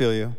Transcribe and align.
feel 0.00 0.14
you. 0.14 0.34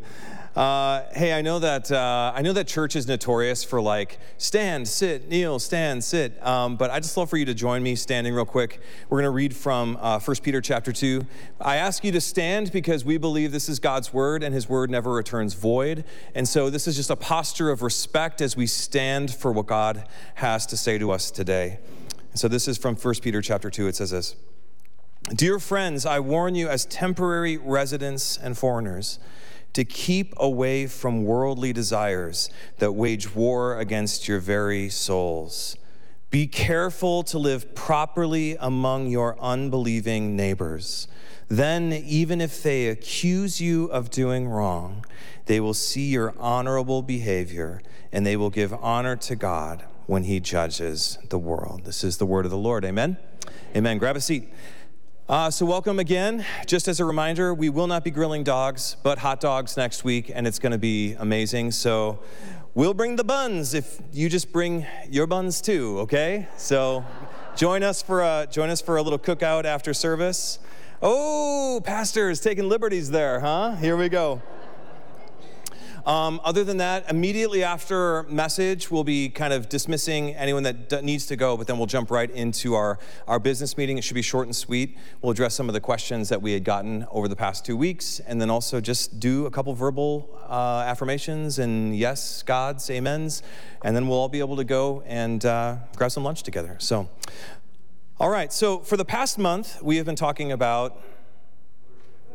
Uh, 0.56 1.04
hey, 1.12 1.32
I 1.32 1.40
know 1.40 1.60
that 1.60 1.92
uh, 1.92 2.32
I 2.34 2.42
know 2.42 2.52
that 2.52 2.66
church 2.66 2.96
is 2.96 3.06
notorious 3.06 3.62
for 3.62 3.80
like 3.80 4.18
stand, 4.36 4.88
sit, 4.88 5.28
kneel, 5.28 5.60
stand, 5.60 6.02
sit. 6.02 6.44
Um, 6.44 6.74
but 6.74 6.90
I 6.90 6.98
just 6.98 7.16
love 7.16 7.30
for 7.30 7.36
you 7.36 7.44
to 7.44 7.54
join 7.54 7.80
me 7.80 7.94
standing 7.94 8.34
real 8.34 8.44
quick. 8.44 8.80
We're 9.08 9.18
going 9.18 9.30
to 9.30 9.30
read 9.30 9.54
from 9.54 9.98
uh, 10.00 10.18
1 10.18 10.36
Peter 10.42 10.60
chapter 10.60 10.90
two. 10.90 11.28
I 11.60 11.76
ask 11.76 12.02
you 12.02 12.10
to 12.10 12.20
stand 12.20 12.72
because 12.72 13.04
we 13.04 13.18
believe 13.18 13.52
this 13.52 13.68
is 13.68 13.78
God's 13.78 14.12
word, 14.12 14.42
and 14.42 14.52
His 14.52 14.68
word 14.68 14.90
never 14.90 15.12
returns 15.12 15.54
void. 15.54 16.02
And 16.34 16.48
so 16.48 16.70
this 16.70 16.88
is 16.88 16.96
just 16.96 17.10
a 17.10 17.14
posture 17.14 17.70
of 17.70 17.82
respect 17.82 18.40
as 18.40 18.56
we 18.56 18.66
stand 18.66 19.32
for 19.32 19.52
what 19.52 19.66
God 19.66 20.08
has 20.34 20.66
to 20.66 20.76
say 20.76 20.98
to 20.98 21.12
us 21.12 21.30
today. 21.30 21.78
So 22.34 22.48
this 22.48 22.66
is 22.66 22.78
from 22.78 22.96
1 22.96 23.14
Peter 23.22 23.40
chapter 23.40 23.70
two. 23.70 23.86
It 23.86 23.94
says 23.94 24.10
this. 24.10 24.34
Dear 25.30 25.60
friends, 25.60 26.04
I 26.04 26.18
warn 26.18 26.56
you 26.56 26.68
as 26.68 26.84
temporary 26.84 27.56
residents 27.56 28.36
and 28.36 28.58
foreigners 28.58 29.20
to 29.72 29.84
keep 29.84 30.34
away 30.36 30.86
from 30.86 31.24
worldly 31.24 31.72
desires 31.72 32.50
that 32.78 32.92
wage 32.92 33.34
war 33.34 33.78
against 33.78 34.28
your 34.28 34.38
very 34.38 34.88
souls. 34.88 35.76
Be 36.30 36.46
careful 36.46 37.22
to 37.24 37.38
live 37.38 37.74
properly 37.74 38.56
among 38.58 39.08
your 39.08 39.38
unbelieving 39.38 40.34
neighbors. 40.34 41.06
Then, 41.48 41.92
even 41.92 42.40
if 42.40 42.62
they 42.62 42.88
accuse 42.88 43.60
you 43.60 43.86
of 43.86 44.08
doing 44.08 44.48
wrong, 44.48 45.04
they 45.44 45.60
will 45.60 45.74
see 45.74 46.08
your 46.08 46.34
honorable 46.38 47.02
behavior 47.02 47.82
and 48.10 48.24
they 48.26 48.36
will 48.36 48.48
give 48.48 48.72
honor 48.72 49.16
to 49.16 49.36
God 49.36 49.84
when 50.06 50.24
He 50.24 50.40
judges 50.40 51.18
the 51.28 51.38
world. 51.38 51.84
This 51.84 52.02
is 52.02 52.16
the 52.16 52.26
word 52.26 52.46
of 52.46 52.50
the 52.50 52.56
Lord. 52.56 52.84
Amen. 52.84 53.18
Amen. 53.76 53.98
Grab 53.98 54.16
a 54.16 54.20
seat. 54.20 54.48
Uh, 55.28 55.48
so, 55.48 55.64
welcome 55.64 56.00
again. 56.00 56.44
Just 56.66 56.88
as 56.88 56.98
a 56.98 57.04
reminder, 57.04 57.54
we 57.54 57.70
will 57.70 57.86
not 57.86 58.02
be 58.02 58.10
grilling 58.10 58.42
dogs, 58.42 58.96
but 59.04 59.18
hot 59.18 59.38
dogs 59.38 59.76
next 59.76 60.02
week, 60.02 60.32
and 60.34 60.48
it's 60.48 60.58
going 60.58 60.72
to 60.72 60.78
be 60.78 61.12
amazing. 61.12 61.70
So, 61.70 62.18
we'll 62.74 62.92
bring 62.92 63.14
the 63.14 63.22
buns 63.22 63.72
if 63.72 64.02
you 64.12 64.28
just 64.28 64.52
bring 64.52 64.84
your 65.08 65.28
buns 65.28 65.60
too, 65.60 66.00
okay? 66.00 66.48
So, 66.56 67.04
join 67.54 67.84
us 67.84 68.02
for 68.02 68.20
a, 68.22 68.48
join 68.50 68.68
us 68.68 68.80
for 68.80 68.96
a 68.96 69.02
little 69.02 69.18
cookout 69.18 69.64
after 69.64 69.94
service. 69.94 70.58
Oh, 71.00 71.80
pastor 71.84 72.28
is 72.28 72.40
taking 72.40 72.68
liberties 72.68 73.08
there, 73.08 73.38
huh? 73.38 73.76
Here 73.76 73.96
we 73.96 74.08
go. 74.08 74.42
Um, 76.04 76.40
other 76.42 76.64
than 76.64 76.78
that, 76.78 77.08
immediately 77.08 77.62
after 77.62 78.24
message, 78.24 78.90
we'll 78.90 79.04
be 79.04 79.28
kind 79.28 79.52
of 79.52 79.68
dismissing 79.68 80.34
anyone 80.34 80.64
that 80.64 80.88
d- 80.88 81.00
needs 81.00 81.26
to 81.26 81.36
go, 81.36 81.56
but 81.56 81.68
then 81.68 81.78
we'll 81.78 81.86
jump 81.86 82.10
right 82.10 82.28
into 82.28 82.74
our, 82.74 82.98
our 83.28 83.38
business 83.38 83.76
meeting. 83.76 83.98
It 83.98 84.02
should 84.02 84.14
be 84.14 84.22
short 84.22 84.48
and 84.48 84.56
sweet. 84.56 84.98
We'll 85.20 85.30
address 85.30 85.54
some 85.54 85.68
of 85.68 85.74
the 85.74 85.80
questions 85.80 86.28
that 86.30 86.42
we 86.42 86.54
had 86.54 86.64
gotten 86.64 87.06
over 87.12 87.28
the 87.28 87.36
past 87.36 87.64
two 87.64 87.76
weeks, 87.76 88.18
and 88.18 88.40
then 88.40 88.50
also 88.50 88.80
just 88.80 89.20
do 89.20 89.46
a 89.46 89.50
couple 89.50 89.72
verbal 89.74 90.28
uh, 90.48 90.84
affirmations 90.88 91.60
and 91.60 91.96
yes, 91.96 92.42
God's, 92.42 92.90
amens, 92.90 93.44
and 93.84 93.94
then 93.94 94.08
we'll 94.08 94.18
all 94.18 94.28
be 94.28 94.40
able 94.40 94.56
to 94.56 94.64
go 94.64 95.04
and 95.06 95.44
uh, 95.44 95.76
grab 95.94 96.10
some 96.10 96.24
lunch 96.24 96.42
together. 96.42 96.76
So, 96.80 97.08
all 98.18 98.28
right, 98.28 98.52
so 98.52 98.80
for 98.80 98.96
the 98.96 99.04
past 99.04 99.38
month, 99.38 99.80
we 99.80 99.98
have 99.98 100.06
been 100.06 100.16
talking 100.16 100.50
about 100.50 101.00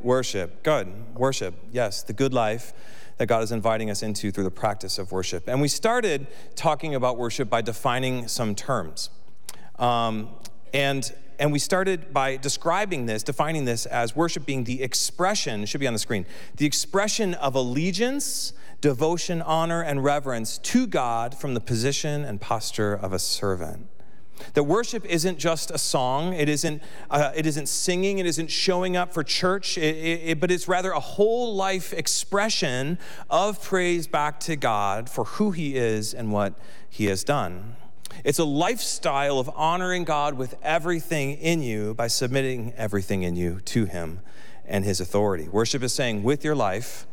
worship. 0.02 0.64
Good, 0.64 0.88
worship, 1.16 1.54
yes, 1.74 2.02
the 2.02 2.14
good 2.14 2.34
life 2.34 2.74
that 3.18 3.26
God 3.26 3.44
is 3.44 3.52
inviting 3.52 3.90
us 3.90 4.04
into 4.04 4.32
through 4.32 4.44
the 4.44 4.52
practice 4.52 4.98
of 4.98 5.12
worship. 5.12 5.48
And 5.48 5.62
we 5.62 5.68
started 5.68 6.28
talking 6.56 6.96
about 6.96 7.18
worship 7.18 7.50
by 7.50 7.62
defining 7.62 8.28
some 8.28 8.56
terms. 8.56 9.10
Um, 9.80 10.30
and 10.74 11.12
and 11.40 11.52
we 11.52 11.60
started 11.60 12.14
by 12.14 12.38
describing 12.38 13.06
this, 13.06 13.22
defining 13.22 13.66
this 13.66 13.86
as 13.86 14.16
worship 14.16 14.46
being 14.46 14.64
the 14.64 14.82
expression, 14.82 15.66
should 15.66 15.80
be 15.80 15.88
on 15.88 15.94
the 15.94 16.00
screen, 16.00 16.26
the 16.56 16.66
expression 16.66 17.36
of 17.36 17.54
allegiance, 17.54 18.54
devotion, 18.82 19.42
honor, 19.44 19.82
and 19.82 20.04
reverence 20.04 20.58
to 20.60 20.88
God 20.88 21.38
from 21.38 21.54
the 21.54 21.60
position 21.60 22.24
and 22.24 22.42
posture 22.42 22.94
of 22.94 23.14
a 23.14 23.20
servant. 23.20 23.88
That 24.54 24.64
worship 24.64 25.06
isn't 25.06 25.38
just 25.38 25.72
a 25.72 25.78
song, 25.78 26.34
it 26.34 26.50
isn't, 26.50 26.82
uh, 27.10 27.32
it 27.36 27.46
isn't 27.46 27.68
singing, 27.68 28.20
it 28.20 28.26
isn't 28.26 28.52
showing 28.52 28.96
up 28.96 29.14
for 29.14 29.24
church, 29.24 29.78
it, 29.78 29.96
it, 29.98 30.40
but 30.40 30.52
it's 30.52 30.68
rather 30.68 30.92
a 30.92 31.00
whole 31.00 31.56
life 31.56 31.94
expression 31.94 32.98
of 33.30 33.62
praise 33.62 34.08
back 34.08 34.40
to 34.42 34.56
God 34.56 35.10
for 35.10 35.26
who 35.26 35.52
He 35.52 35.76
is 35.76 36.14
and 36.14 36.32
what 36.32 36.54
He 36.90 37.06
has 37.06 37.24
done. 37.24 37.76
It's 38.24 38.40
a 38.40 38.46
lifestyle 38.46 39.40
of 39.40 39.50
honoring 39.56 40.04
God 40.04 40.36
with 40.36 40.56
everything 40.64 41.34
in 41.34 41.62
you 41.62 41.94
by 41.94 42.08
submitting 42.08 42.74
everything 42.76 43.24
in 43.24 43.36
you 43.36 43.60
to 43.66 43.86
Him 43.86 44.22
and 44.66 44.84
His 44.84 45.00
authority. 45.00 45.48
Worship 45.48 45.84
is 45.84 45.94
saying, 45.94 46.24
with 46.24 46.44
your 46.44 46.56
life, 46.56 47.06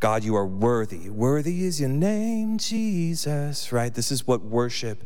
God, 0.00 0.22
you 0.22 0.36
are 0.36 0.46
worthy. 0.46 1.10
Worthy 1.10 1.64
is 1.64 1.80
your 1.80 1.88
name, 1.88 2.58
Jesus, 2.58 3.72
right? 3.72 3.92
This 3.92 4.12
is 4.12 4.26
what 4.26 4.42
worship 4.42 5.02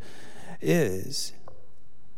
is. 0.60 1.32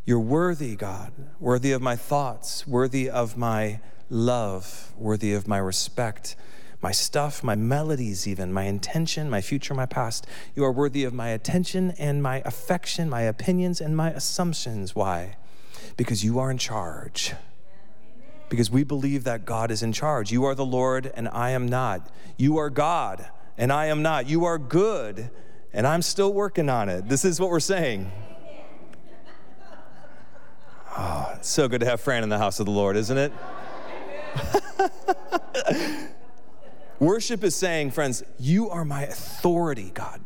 You're 0.07 0.21
worthy, 0.21 0.77
God, 0.77 1.13
worthy 1.41 1.73
of 1.73 1.81
my 1.81 1.97
thoughts, 1.97 2.67
worthy 2.67 3.09
of 3.09 3.39
my 3.39 3.81
love, 4.11 4.93
worthy 4.99 5.33
of 5.33 5.49
my 5.49 5.57
respect, 5.57 6.37
my 6.83 6.93
stuff, 6.93 7.43
my 7.43 7.55
melodies, 7.55 8.29
even, 8.29 8.53
my 8.53 8.65
intention, 8.65 9.31
my 9.31 9.41
future, 9.41 9.73
my 9.73 9.87
past. 9.87 10.27
You 10.55 10.63
are 10.65 10.73
worthy 10.73 11.05
of 11.05 11.15
my 11.15 11.29
attention 11.29 11.93
and 11.93 12.23
my 12.23 12.43
affection, 12.45 13.09
my 13.09 13.23
opinions 13.23 13.81
and 13.81 13.97
my 13.97 14.11
assumptions. 14.11 14.95
Why? 14.95 15.37
Because 15.97 16.23
you 16.23 16.39
are 16.39 16.51
in 16.51 16.59
charge. 16.59 17.33
Because 18.51 18.71
we 18.71 18.85
believe 18.85 19.25
that 19.25 19.47
God 19.47 19.71
is 19.71 19.83
in 19.83 19.95
charge. 19.95 20.31
You 20.31 20.45
are 20.45 20.55
the 20.55 20.67
Lord 20.67 21.11
and 21.15 21.29
I 21.29 21.51
am 21.51 21.67
not. 21.67 22.11
You 22.37 22.59
are 22.59 22.69
God 22.69 23.27
and 23.57 23.73
I 23.73 23.87
am 23.87 24.03
not. 24.03 24.29
You 24.29 24.45
are 24.45 24.59
good 24.59 25.31
and 25.73 25.87
I'm 25.87 26.03
still 26.03 26.35
working 26.35 26.69
on 26.69 26.91
it. 26.91 27.09
This 27.09 27.25
is 27.25 27.41
what 27.41 27.49
we're 27.49 27.59
saying. 27.59 28.13
Oh, 30.97 31.33
it's 31.35 31.49
so 31.49 31.67
good 31.67 31.81
to 31.81 31.87
have 31.87 32.01
Fran 32.01 32.23
in 32.23 32.29
the 32.29 32.39
house 32.39 32.61
of 32.61 32.67
the 32.67 32.73
Lord, 32.73 32.97
isn't 32.97 33.19
it? 33.19 33.33
Worship 37.01 37.43
is 37.43 37.57
saying, 37.57 37.91
friends, 37.91 38.23
you 38.39 38.71
are 38.71 38.85
my 38.85 39.03
authority, 39.03 39.91
God, 39.93 40.21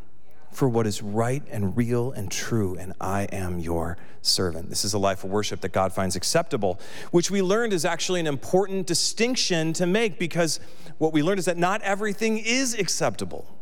for 0.53 0.69
what 0.69 0.87
is 0.87 1.03
right 1.03 1.43
and 1.51 1.75
real 1.75 2.13
and 2.13 2.31
true, 2.31 2.77
and 2.79 2.93
I 3.01 3.23
am 3.33 3.59
your 3.59 3.97
servant. 4.21 4.69
This 4.69 4.85
is 4.85 4.93
a 4.93 4.99
life 4.99 5.25
of 5.25 5.31
worship 5.31 5.63
that 5.63 5.73
God 5.73 5.95
finds 5.95 6.17
acceptable, 6.17 6.79
which 7.13 7.31
we 7.31 7.41
learned 7.41 7.73
is 7.73 7.87
actually 7.87 8.21
an 8.21 8.27
important 8.27 8.87
distinction 8.87 9.73
to 9.73 9.87
make 9.87 10.19
because 10.19 10.61
what 10.99 11.15
we 11.15 11.23
learned 11.23 11.39
is 11.39 11.47
that 11.47 11.57
not 11.57 11.81
everything 11.81 12.37
is 12.37 12.75
acceptable. 12.75 13.58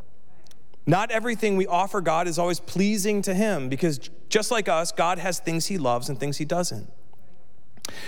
Not 0.86 1.10
everything 1.10 1.56
we 1.56 1.66
offer 1.66 2.00
God 2.00 2.28
is 2.28 2.38
always 2.38 2.60
pleasing 2.60 3.20
to 3.22 3.34
Him 3.34 3.68
because 3.68 3.98
just 4.28 4.50
like 4.50 4.68
us, 4.68 4.92
God 4.92 5.18
has 5.18 5.40
things 5.40 5.66
He 5.66 5.78
loves 5.78 6.08
and 6.08 6.18
things 6.18 6.38
He 6.38 6.44
doesn't. 6.44 6.88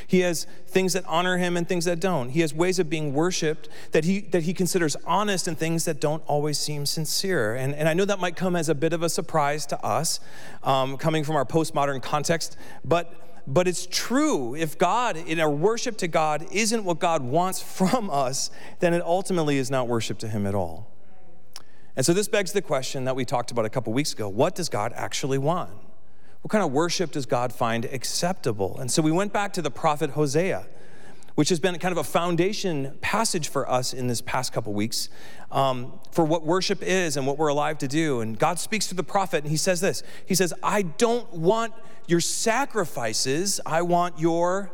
He 0.06 0.20
has 0.20 0.46
things 0.66 0.92
that 0.92 1.04
honor 1.06 1.38
him 1.38 1.56
and 1.56 1.68
things 1.68 1.84
that 1.84 2.00
don't. 2.00 2.30
He 2.30 2.40
has 2.40 2.52
ways 2.52 2.78
of 2.78 2.90
being 2.90 3.14
worshiped 3.14 3.68
that 3.92 4.04
he, 4.04 4.20
that 4.20 4.44
he 4.44 4.54
considers 4.54 4.96
honest 5.06 5.46
and 5.48 5.56
things 5.56 5.84
that 5.84 6.00
don't 6.00 6.22
always 6.26 6.58
seem 6.58 6.86
sincere. 6.86 7.54
And, 7.54 7.74
and 7.74 7.88
I 7.88 7.94
know 7.94 8.04
that 8.04 8.18
might 8.18 8.36
come 8.36 8.56
as 8.56 8.68
a 8.68 8.74
bit 8.74 8.92
of 8.92 9.02
a 9.02 9.08
surprise 9.08 9.66
to 9.66 9.84
us, 9.84 10.20
um, 10.62 10.96
coming 10.96 11.24
from 11.24 11.36
our 11.36 11.44
postmodern 11.44 12.02
context, 12.02 12.56
but, 12.84 13.42
but 13.46 13.68
it's 13.68 13.86
true. 13.86 14.54
If 14.54 14.78
God, 14.78 15.16
in 15.16 15.40
our 15.40 15.50
worship 15.50 15.96
to 15.98 16.08
God, 16.08 16.46
isn't 16.52 16.84
what 16.84 16.98
God 16.98 17.22
wants 17.22 17.60
from 17.62 18.10
us, 18.10 18.50
then 18.80 18.94
it 18.94 19.02
ultimately 19.02 19.58
is 19.58 19.70
not 19.70 19.88
worship 19.88 20.18
to 20.20 20.28
him 20.28 20.46
at 20.46 20.54
all. 20.54 20.90
And 21.98 22.06
so 22.06 22.12
this 22.12 22.28
begs 22.28 22.52
the 22.52 22.62
question 22.62 23.06
that 23.06 23.16
we 23.16 23.24
talked 23.24 23.50
about 23.50 23.64
a 23.64 23.68
couple 23.68 23.92
weeks 23.92 24.12
ago 24.12 24.28
what 24.28 24.54
does 24.54 24.68
God 24.68 24.92
actually 24.94 25.36
want? 25.36 25.72
What 26.42 26.52
kind 26.52 26.62
of 26.62 26.70
worship 26.70 27.10
does 27.10 27.26
God 27.26 27.52
find 27.52 27.84
acceptable? 27.86 28.78
And 28.78 28.88
so 28.88 29.02
we 29.02 29.10
went 29.10 29.32
back 29.32 29.52
to 29.54 29.62
the 29.62 29.70
prophet 29.72 30.10
Hosea, 30.10 30.64
which 31.34 31.48
has 31.48 31.58
been 31.58 31.76
kind 31.80 31.90
of 31.90 31.98
a 31.98 32.04
foundation 32.04 32.96
passage 33.00 33.48
for 33.48 33.68
us 33.68 33.92
in 33.92 34.06
this 34.06 34.20
past 34.20 34.52
couple 34.52 34.72
weeks 34.74 35.08
um, 35.50 35.98
for 36.12 36.24
what 36.24 36.44
worship 36.44 36.84
is 36.84 37.16
and 37.16 37.26
what 37.26 37.36
we're 37.36 37.48
alive 37.48 37.78
to 37.78 37.88
do. 37.88 38.20
And 38.20 38.38
God 38.38 38.60
speaks 38.60 38.86
to 38.86 38.94
the 38.94 39.02
prophet, 39.02 39.42
and 39.42 39.50
he 39.50 39.56
says 39.56 39.80
this 39.80 40.04
He 40.24 40.36
says, 40.36 40.54
I 40.62 40.82
don't 40.82 41.28
want 41.32 41.74
your 42.06 42.20
sacrifices, 42.20 43.60
I 43.66 43.82
want 43.82 44.20
your 44.20 44.70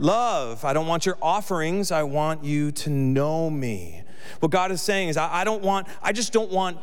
love. 0.00 0.64
I 0.64 0.72
don't 0.72 0.88
want 0.88 1.06
your 1.06 1.18
offerings, 1.22 1.92
I 1.92 2.02
want 2.02 2.42
you 2.42 2.72
to 2.72 2.90
know 2.90 3.50
me. 3.50 4.02
What 4.40 4.50
God 4.50 4.70
is 4.70 4.80
saying 4.82 5.08
is, 5.08 5.16
I, 5.16 5.40
I 5.40 5.44
don't 5.44 5.62
want, 5.62 5.86
I 6.02 6.12
just 6.12 6.32
don't 6.32 6.50
want 6.50 6.78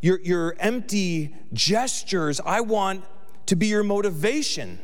your, 0.00 0.20
your 0.20 0.56
empty 0.58 1.34
gestures. 1.52 2.40
I 2.44 2.60
want 2.60 3.04
to 3.46 3.56
be 3.56 3.66
your 3.68 3.82
motivation. 3.82 4.78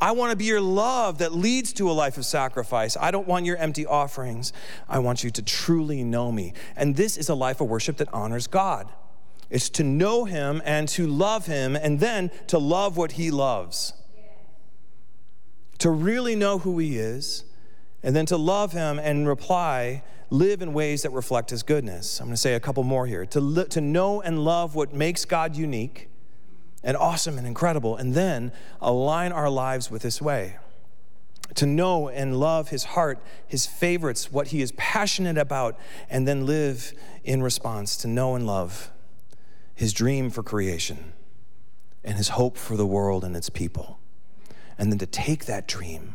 I 0.00 0.12
want 0.12 0.30
to 0.30 0.36
be 0.36 0.44
your 0.44 0.60
love 0.60 1.18
that 1.18 1.34
leads 1.34 1.72
to 1.74 1.90
a 1.90 1.92
life 1.92 2.16
of 2.18 2.24
sacrifice. 2.24 2.96
I 2.96 3.10
don't 3.10 3.26
want 3.26 3.46
your 3.46 3.56
empty 3.56 3.84
offerings. 3.84 4.52
I 4.88 5.00
want 5.00 5.24
you 5.24 5.30
to 5.30 5.42
truly 5.42 6.04
know 6.04 6.30
me. 6.30 6.52
And 6.76 6.96
this 6.96 7.16
is 7.16 7.28
a 7.28 7.34
life 7.34 7.60
of 7.60 7.68
worship 7.68 7.96
that 7.96 8.08
honors 8.12 8.46
God. 8.46 8.92
It's 9.50 9.70
to 9.70 9.82
know 9.82 10.24
him 10.24 10.62
and 10.64 10.88
to 10.90 11.06
love 11.06 11.46
him 11.46 11.74
and 11.74 12.00
then 12.00 12.30
to 12.48 12.58
love 12.58 12.96
what 12.96 13.12
he 13.12 13.30
loves. 13.30 13.92
To 15.78 15.90
really 15.90 16.36
know 16.36 16.58
who 16.58 16.78
he 16.78 16.98
is 16.98 17.44
and 18.02 18.14
then 18.14 18.26
to 18.26 18.36
love 18.36 18.72
him 18.72 18.98
and 18.98 19.26
reply 19.26 20.02
live 20.30 20.62
in 20.62 20.72
ways 20.72 21.02
that 21.02 21.10
reflect 21.10 21.50
his 21.50 21.62
goodness. 21.62 22.20
I'm 22.20 22.26
going 22.26 22.34
to 22.34 22.40
say 22.40 22.54
a 22.54 22.60
couple 22.60 22.82
more 22.82 23.06
here. 23.06 23.24
To, 23.26 23.40
li- 23.40 23.66
to 23.66 23.80
know 23.80 24.20
and 24.20 24.44
love 24.44 24.74
what 24.74 24.92
makes 24.92 25.24
God 25.24 25.56
unique 25.56 26.08
and 26.82 26.96
awesome 26.96 27.38
and 27.38 27.46
incredible, 27.46 27.96
and 27.96 28.14
then 28.14 28.52
align 28.80 29.32
our 29.32 29.50
lives 29.50 29.90
with 29.90 30.02
this 30.02 30.22
way. 30.22 30.56
To 31.56 31.66
know 31.66 32.08
and 32.08 32.38
love 32.38 32.68
his 32.68 32.84
heart, 32.84 33.18
his 33.46 33.66
favorites, 33.66 34.30
what 34.30 34.48
he 34.48 34.62
is 34.62 34.72
passionate 34.72 35.38
about, 35.38 35.78
and 36.08 36.28
then 36.28 36.46
live 36.46 36.92
in 37.24 37.42
response 37.42 37.96
to 37.98 38.08
know 38.08 38.34
and 38.34 38.46
love 38.46 38.90
his 39.74 39.92
dream 39.92 40.30
for 40.30 40.42
creation 40.42 41.12
and 42.04 42.16
his 42.16 42.30
hope 42.30 42.56
for 42.56 42.76
the 42.76 42.86
world 42.86 43.24
and 43.24 43.36
its 43.36 43.50
people. 43.50 43.98
And 44.76 44.92
then 44.92 44.98
to 44.98 45.06
take 45.06 45.46
that 45.46 45.66
dream 45.66 46.14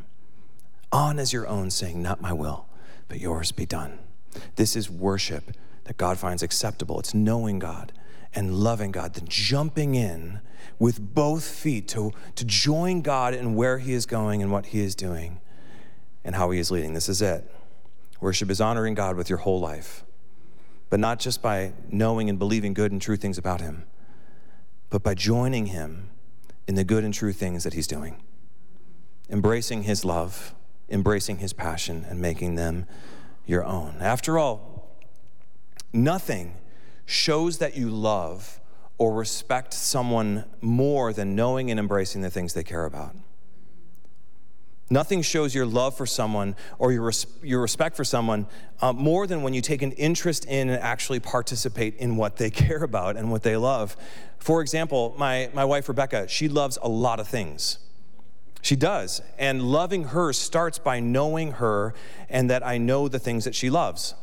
on 0.91 1.19
as 1.19 1.33
your 1.33 1.47
own, 1.47 1.71
saying, 1.71 2.01
Not 2.01 2.21
my 2.21 2.31
will, 2.31 2.67
but 3.13 3.21
yours 3.21 3.51
be 3.51 3.67
done. 3.67 3.99
This 4.55 4.75
is 4.75 4.89
worship 4.89 5.51
that 5.83 5.97
God 5.97 6.17
finds 6.17 6.41
acceptable. 6.41 6.99
It's 6.99 7.13
knowing 7.13 7.59
God 7.59 7.93
and 8.33 8.55
loving 8.55 8.91
God, 8.91 9.13
then 9.13 9.27
jumping 9.27 9.93
in 9.93 10.39
with 10.79 11.13
both 11.13 11.43
feet 11.43 11.87
to, 11.89 12.11
to 12.33 12.43
join 12.43 13.03
God 13.03 13.35
in 13.35 13.53
where 13.53 13.77
He 13.77 13.93
is 13.93 14.07
going 14.07 14.41
and 14.41 14.51
what 14.51 14.65
He 14.65 14.81
is 14.81 14.95
doing 14.95 15.41
and 16.23 16.33
how 16.33 16.49
He 16.49 16.57
is 16.57 16.71
leading. 16.71 16.95
This 16.95 17.07
is 17.07 17.21
it. 17.21 17.47
Worship 18.19 18.49
is 18.49 18.59
honoring 18.59 18.95
God 18.95 19.15
with 19.15 19.29
your 19.29 19.37
whole 19.37 19.59
life, 19.59 20.03
but 20.89 20.99
not 20.99 21.19
just 21.19 21.39
by 21.39 21.73
knowing 21.91 22.31
and 22.31 22.39
believing 22.39 22.73
good 22.73 22.91
and 22.91 22.99
true 22.99 23.15
things 23.15 23.37
about 23.37 23.61
Him, 23.61 23.83
but 24.89 25.03
by 25.03 25.13
joining 25.13 25.67
Him 25.67 26.09
in 26.67 26.73
the 26.73 26.83
good 26.83 27.03
and 27.03 27.13
true 27.13 27.31
things 27.31 27.63
that 27.63 27.75
He's 27.75 27.85
doing, 27.85 28.23
embracing 29.29 29.83
His 29.83 30.03
love, 30.03 30.55
embracing 30.93 31.37
His 31.37 31.51
passion, 31.51 32.05
and 32.07 32.21
making 32.21 32.55
them 32.55 32.85
your 33.45 33.65
own. 33.65 33.97
After 33.99 34.37
all, 34.39 34.95
nothing 35.91 36.55
shows 37.05 37.57
that 37.57 37.75
you 37.75 37.89
love 37.89 38.61
or 38.97 39.13
respect 39.13 39.73
someone 39.73 40.45
more 40.61 41.11
than 41.11 41.35
knowing 41.35 41.69
and 41.71 41.79
embracing 41.79 42.21
the 42.21 42.29
things 42.29 42.53
they 42.53 42.63
care 42.63 42.85
about. 42.85 43.15
Nothing 44.89 45.21
shows 45.21 45.55
your 45.55 45.65
love 45.65 45.97
for 45.97 46.05
someone 46.05 46.55
or 46.77 46.91
your, 46.91 47.03
res- 47.03 47.25
your 47.41 47.61
respect 47.61 47.95
for 47.95 48.03
someone 48.03 48.45
uh, 48.79 48.93
more 48.93 49.25
than 49.25 49.41
when 49.41 49.53
you 49.53 49.61
take 49.61 49.81
an 49.81 49.91
interest 49.93 50.45
in 50.45 50.69
and 50.69 50.81
actually 50.81 51.19
participate 51.19 51.95
in 51.97 52.15
what 52.15 52.37
they 52.37 52.49
care 52.51 52.83
about 52.83 53.17
and 53.17 53.31
what 53.31 53.43
they 53.43 53.57
love. 53.57 53.97
For 54.37 54.61
example, 54.61 55.15
my, 55.17 55.49
my 55.53 55.65
wife 55.65 55.89
Rebecca, 55.89 56.27
she 56.27 56.47
loves 56.47 56.77
a 56.81 56.89
lot 56.89 57.19
of 57.19 57.27
things. 57.27 57.79
She 58.63 58.77
does. 58.77 59.21
And 59.37 59.61
loving 59.61 60.05
her 60.05 60.33
starts 60.33 60.79
by 60.79 60.99
knowing 60.99 61.53
her 61.53 61.93
and 62.29 62.49
that 62.49 62.65
I 62.65 62.79
know 62.79 63.07
the 63.07 63.19
things 63.19 63.43
that 63.43 63.53
she 63.53 63.69
loves. 63.69 64.15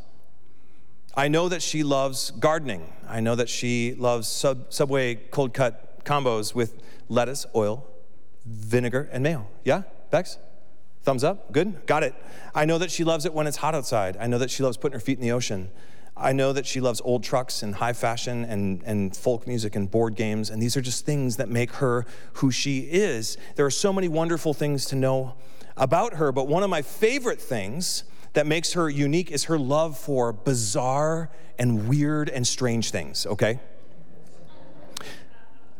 I 1.15 1.29
know 1.29 1.49
that 1.51 1.61
she 1.61 1.83
loves 1.83 2.31
gardening. 2.33 2.91
I 3.07 3.21
know 3.21 3.35
that 3.35 3.51
she 3.51 3.95
loves 3.95 4.27
sub, 4.27 4.73
Subway 4.73 5.17
cold 5.17 5.53
cut 5.53 6.05
combos 6.05 6.55
with 6.55 6.83
lettuce, 7.09 7.45
oil, 7.55 7.87
vinegar, 8.47 9.11
and 9.13 9.23
mayo. 9.23 9.47
Yeah, 9.63 9.83
Bex? 10.11 10.39
Thumbs 11.03 11.23
up? 11.23 11.53
Good? 11.53 11.87
Got 11.87 12.03
it. 12.03 12.15
I 12.55 12.65
know 12.65 12.79
that 12.79 12.91
she 12.91 13.05
loves 13.05 13.27
it 13.27 13.35
when 13.35 13.47
it's 13.47 13.59
hot 13.59 13.75
outside. 13.75 14.17
I 14.19 14.27
know 14.27 14.39
that 14.39 14.51
she 14.51 14.63
loves 14.63 14.79
putting 14.79 14.95
her 14.95 15.01
feet 15.01 15.19
in 15.19 15.23
the 15.23 15.33
ocean. 15.33 15.71
I 16.21 16.33
know 16.33 16.53
that 16.53 16.67
she 16.67 16.81
loves 16.81 17.01
old 17.03 17.25
trucks 17.25 17.63
and 17.63 17.75
high 17.75 17.95
fashion 17.95 18.45
and, 18.45 18.83
and 18.85 19.17
folk 19.17 19.47
music 19.47 19.75
and 19.75 19.91
board 19.91 20.17
games, 20.17 20.51
and 20.51 20.61
these 20.61 20.77
are 20.77 20.83
just 20.83 21.07
things 21.07 21.37
that 21.37 21.49
make 21.49 21.73
her 21.73 22.05
who 22.35 22.51
she 22.51 22.81
is. 22.81 23.39
There 23.57 23.65
are 23.65 23.71
so 23.71 23.91
many 23.91 24.07
wonderful 24.07 24.53
things 24.53 24.85
to 24.87 24.97
know 24.97 25.35
about 25.79 26.15
her, 26.15 26.31
but 26.31 26.47
one 26.47 26.63
of 26.63 26.69
my 26.69 26.83
favorite 26.83 27.41
things 27.41 28.05
that 28.35 28.47
makes 28.47 28.75
her 28.75 28.89
unique 28.91 29.31
is 29.31 29.45
her 29.45 29.59
love 29.59 29.97
for 29.97 30.33
bizarre 30.33 31.31
and 31.59 31.89
weird 31.89 32.29
and 32.29 32.47
strange 32.47 32.91
things, 32.91 33.25
okay? 33.27 33.59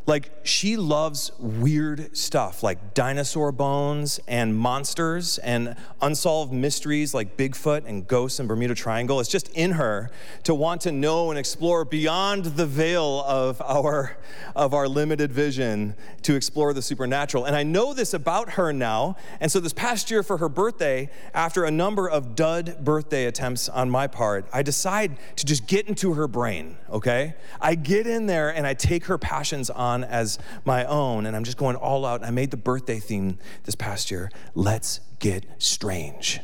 Like, 0.07 0.31
she 0.43 0.77
loves 0.77 1.33
weird 1.39 2.17
stuff 2.17 2.63
like 2.63 2.95
dinosaur 2.95 3.53
bones 3.53 4.21
and 4.27 4.57
monsters 4.57 5.39
and 5.39 5.77
unsolved 6.01 6.53
mysteries 6.53 7.15
like 7.15 7.37
Bigfoot 7.37 7.85
and 7.87 8.07
ghosts 8.07 8.39
and 8.39 8.49
Bermuda 8.49 8.75
Triangle. 8.75 9.21
It's 9.21 9.29
just 9.29 9.49
in 9.51 9.73
her 9.73 10.11
to 10.45 10.55
want 10.55 10.81
to 10.83 10.93
know 10.93 11.31
and 11.31 11.39
explore 11.39 11.85
beyond 11.85 12.45
the 12.45 12.67
veil 12.67 13.23
of 13.27 13.61
our, 13.63 14.17
of 14.57 14.75
our 14.75 14.89
limited 14.89 15.33
vision 15.33 15.95
to 16.23 16.35
explore 16.35 16.73
the 16.73 16.83
supernatural. 16.83 17.45
And 17.45 17.55
I 17.55 17.63
know 17.63 17.95
this 17.95 18.15
about 18.15 18.51
her 18.51 18.73
now. 18.73 19.17
And 19.41 19.51
so, 19.51 19.61
this 19.61 19.73
past 19.73 20.11
year 20.11 20.23
for 20.23 20.39
her 20.39 20.49
birthday, 20.49 21.11
after 21.35 21.65
a 21.65 21.71
number 21.71 22.09
of 22.09 22.35
dud 22.35 22.85
birthday 22.85 23.27
attempts 23.27 23.69
on 23.69 23.91
my 23.91 24.07
part, 24.07 24.47
I 24.53 24.63
decide 24.63 25.17
to 25.37 25.47
just 25.47 25.67
get 25.67 25.89
into 25.89 26.15
her 26.15 26.27
brain, 26.29 26.77
okay? 26.91 27.35
I 27.61 27.75
get 27.75 28.07
in 28.07 28.27
there 28.27 28.51
and 28.51 28.67
I 28.67 28.75
take 28.75 29.07
her 29.07 29.19
passions 29.19 29.71
on 29.71 30.00
on 30.05 30.11
as 30.11 30.39
my 30.65 30.85
own, 30.85 31.27
and 31.27 31.37
I'm 31.37 31.45
just 31.45 31.57
going 31.57 31.77
all 31.77 32.05
out. 32.05 32.25
I 32.25 32.31
made 32.31 32.51
the 32.51 32.57
birthday 32.57 32.99
theme 32.99 33.39
this 33.65 33.75
past 33.75 34.11
year 34.11 34.31
Let's 34.55 35.01
Get 35.19 35.45
Strange. 35.59 36.41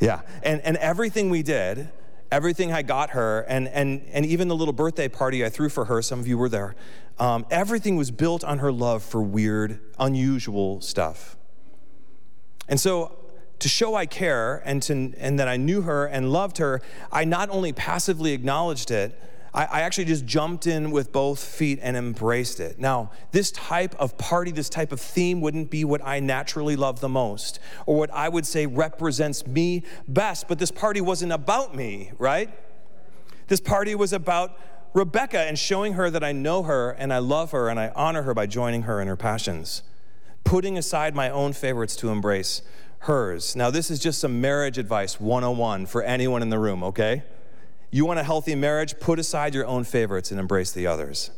yeah, 0.00 0.20
and, 0.42 0.60
and 0.62 0.76
everything 0.76 1.30
we 1.30 1.42
did, 1.42 1.88
everything 2.30 2.72
I 2.72 2.82
got 2.82 3.10
her, 3.10 3.40
and, 3.48 3.68
and, 3.68 4.02
and 4.12 4.24
even 4.26 4.48
the 4.48 4.56
little 4.56 4.74
birthday 4.74 5.08
party 5.08 5.44
I 5.44 5.48
threw 5.48 5.68
for 5.68 5.86
her, 5.86 6.02
some 6.02 6.20
of 6.20 6.28
you 6.28 6.38
were 6.38 6.48
there, 6.48 6.76
um, 7.18 7.46
everything 7.50 7.96
was 7.96 8.10
built 8.12 8.44
on 8.44 8.58
her 8.58 8.70
love 8.70 9.02
for 9.02 9.20
weird, 9.20 9.80
unusual 9.98 10.80
stuff. 10.80 11.36
And 12.68 12.78
so 12.78 13.17
to 13.60 13.68
show 13.68 13.94
I 13.94 14.06
care 14.06 14.62
and, 14.64 14.82
to, 14.84 15.12
and 15.18 15.38
that 15.38 15.48
I 15.48 15.56
knew 15.56 15.82
her 15.82 16.06
and 16.06 16.32
loved 16.32 16.58
her, 16.58 16.80
I 17.10 17.24
not 17.24 17.50
only 17.50 17.72
passively 17.72 18.32
acknowledged 18.32 18.90
it, 18.90 19.18
I, 19.54 19.64
I, 19.64 19.80
actually 19.80 20.04
just 20.04 20.26
jumped 20.26 20.66
in 20.66 20.90
with 20.90 21.10
both 21.10 21.42
feet 21.42 21.78
and 21.82 21.96
embraced 21.96 22.60
it. 22.60 22.78
Now, 22.78 23.10
this 23.32 23.50
type 23.50 23.94
of 23.98 24.18
party, 24.18 24.50
this 24.50 24.68
type 24.68 24.92
of 24.92 25.00
theme 25.00 25.40
wouldn't 25.40 25.70
be 25.70 25.84
what 25.84 26.00
I 26.04 26.20
naturally 26.20 26.76
love 26.76 27.00
the 27.00 27.08
most 27.08 27.58
or 27.86 27.96
what 27.96 28.10
I 28.10 28.28
would 28.28 28.46
say 28.46 28.66
represents 28.66 29.46
me 29.46 29.84
best, 30.06 30.48
but 30.48 30.58
this 30.58 30.70
party 30.70 31.00
wasn't 31.00 31.32
about 31.32 31.74
me, 31.74 32.12
right? 32.18 32.50
This 33.48 33.60
party 33.60 33.94
was 33.94 34.12
about 34.12 34.58
Rebecca 34.92 35.40
and 35.40 35.58
showing 35.58 35.94
her 35.94 36.10
that 36.10 36.22
I 36.22 36.32
know 36.32 36.62
her 36.64 36.90
and 36.90 37.12
I 37.12 37.18
love 37.18 37.52
her 37.52 37.68
and 37.68 37.80
I 37.80 37.90
honor 37.94 38.22
her 38.22 38.34
by 38.34 38.46
joining 38.46 38.82
her 38.82 39.00
in 39.00 39.08
her 39.08 39.16
passions, 39.16 39.82
putting 40.44 40.76
aside 40.76 41.14
my 41.14 41.30
own 41.30 41.52
favorites 41.52 41.96
to 41.96 42.10
embrace 42.10 42.62
hers. 43.00 43.54
Now, 43.54 43.70
this 43.70 43.90
is 43.90 43.98
just 43.98 44.20
some 44.20 44.40
marriage 44.40 44.78
advice 44.78 45.20
101 45.20 45.86
for 45.86 46.02
anyone 46.02 46.42
in 46.42 46.50
the 46.50 46.58
room, 46.58 46.82
okay? 46.82 47.22
You 47.90 48.04
want 48.04 48.18
a 48.18 48.24
healthy 48.24 48.54
marriage? 48.54 48.98
Put 49.00 49.18
aside 49.18 49.54
your 49.54 49.66
own 49.66 49.84
favorites 49.84 50.30
and 50.30 50.38
embrace 50.38 50.72
the 50.72 50.86
others. 50.86 51.30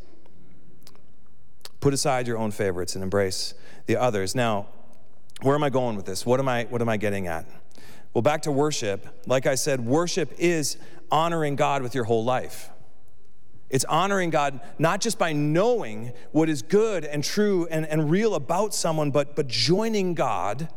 Put 1.81 1.95
aside 1.95 2.27
your 2.27 2.39
own 2.39 2.51
favorites 2.51 2.95
and 2.95 3.05
embrace 3.05 3.55
the 3.87 3.97
others. 3.97 4.35
Now, 4.35 4.67
where 5.43 5.55
am 5.55 5.63
I 5.63 5.71
going 5.71 5.97
with 5.97 6.07
this? 6.07 6.27
What 6.27 6.41
am 6.41 6.49
I, 6.49 6.65
what 6.65 6.83
am 6.83 6.89
I 6.89 6.97
getting 6.97 7.27
at? 7.27 7.47
Well, 8.13 8.23
back 8.23 8.43
to 8.43 8.53
worship. 8.53 9.07
Like 9.27 9.47
I 9.47 9.55
said, 9.55 9.81
worship 9.81 10.33
is 10.39 10.77
honoring 11.11 11.57
God 11.57 11.83
with 11.83 11.95
your 11.95 12.05
whole 12.05 12.25
life. 12.25 12.71
It's 13.71 13.85
honoring 13.85 14.31
God 14.31 14.61
not 14.79 15.01
just 15.01 15.19
by 15.19 15.33
knowing 15.33 16.13
what 16.33 16.49
is 16.49 16.61
good 16.61 17.05
and 17.05 17.23
true 17.23 17.69
and, 17.71 17.87
and 17.87 18.11
real 18.11 18.35
about 18.35 18.75
someone, 18.75 19.13
but, 19.13 19.37
but 19.37 19.47
joining 19.47 20.15
God 20.15 20.69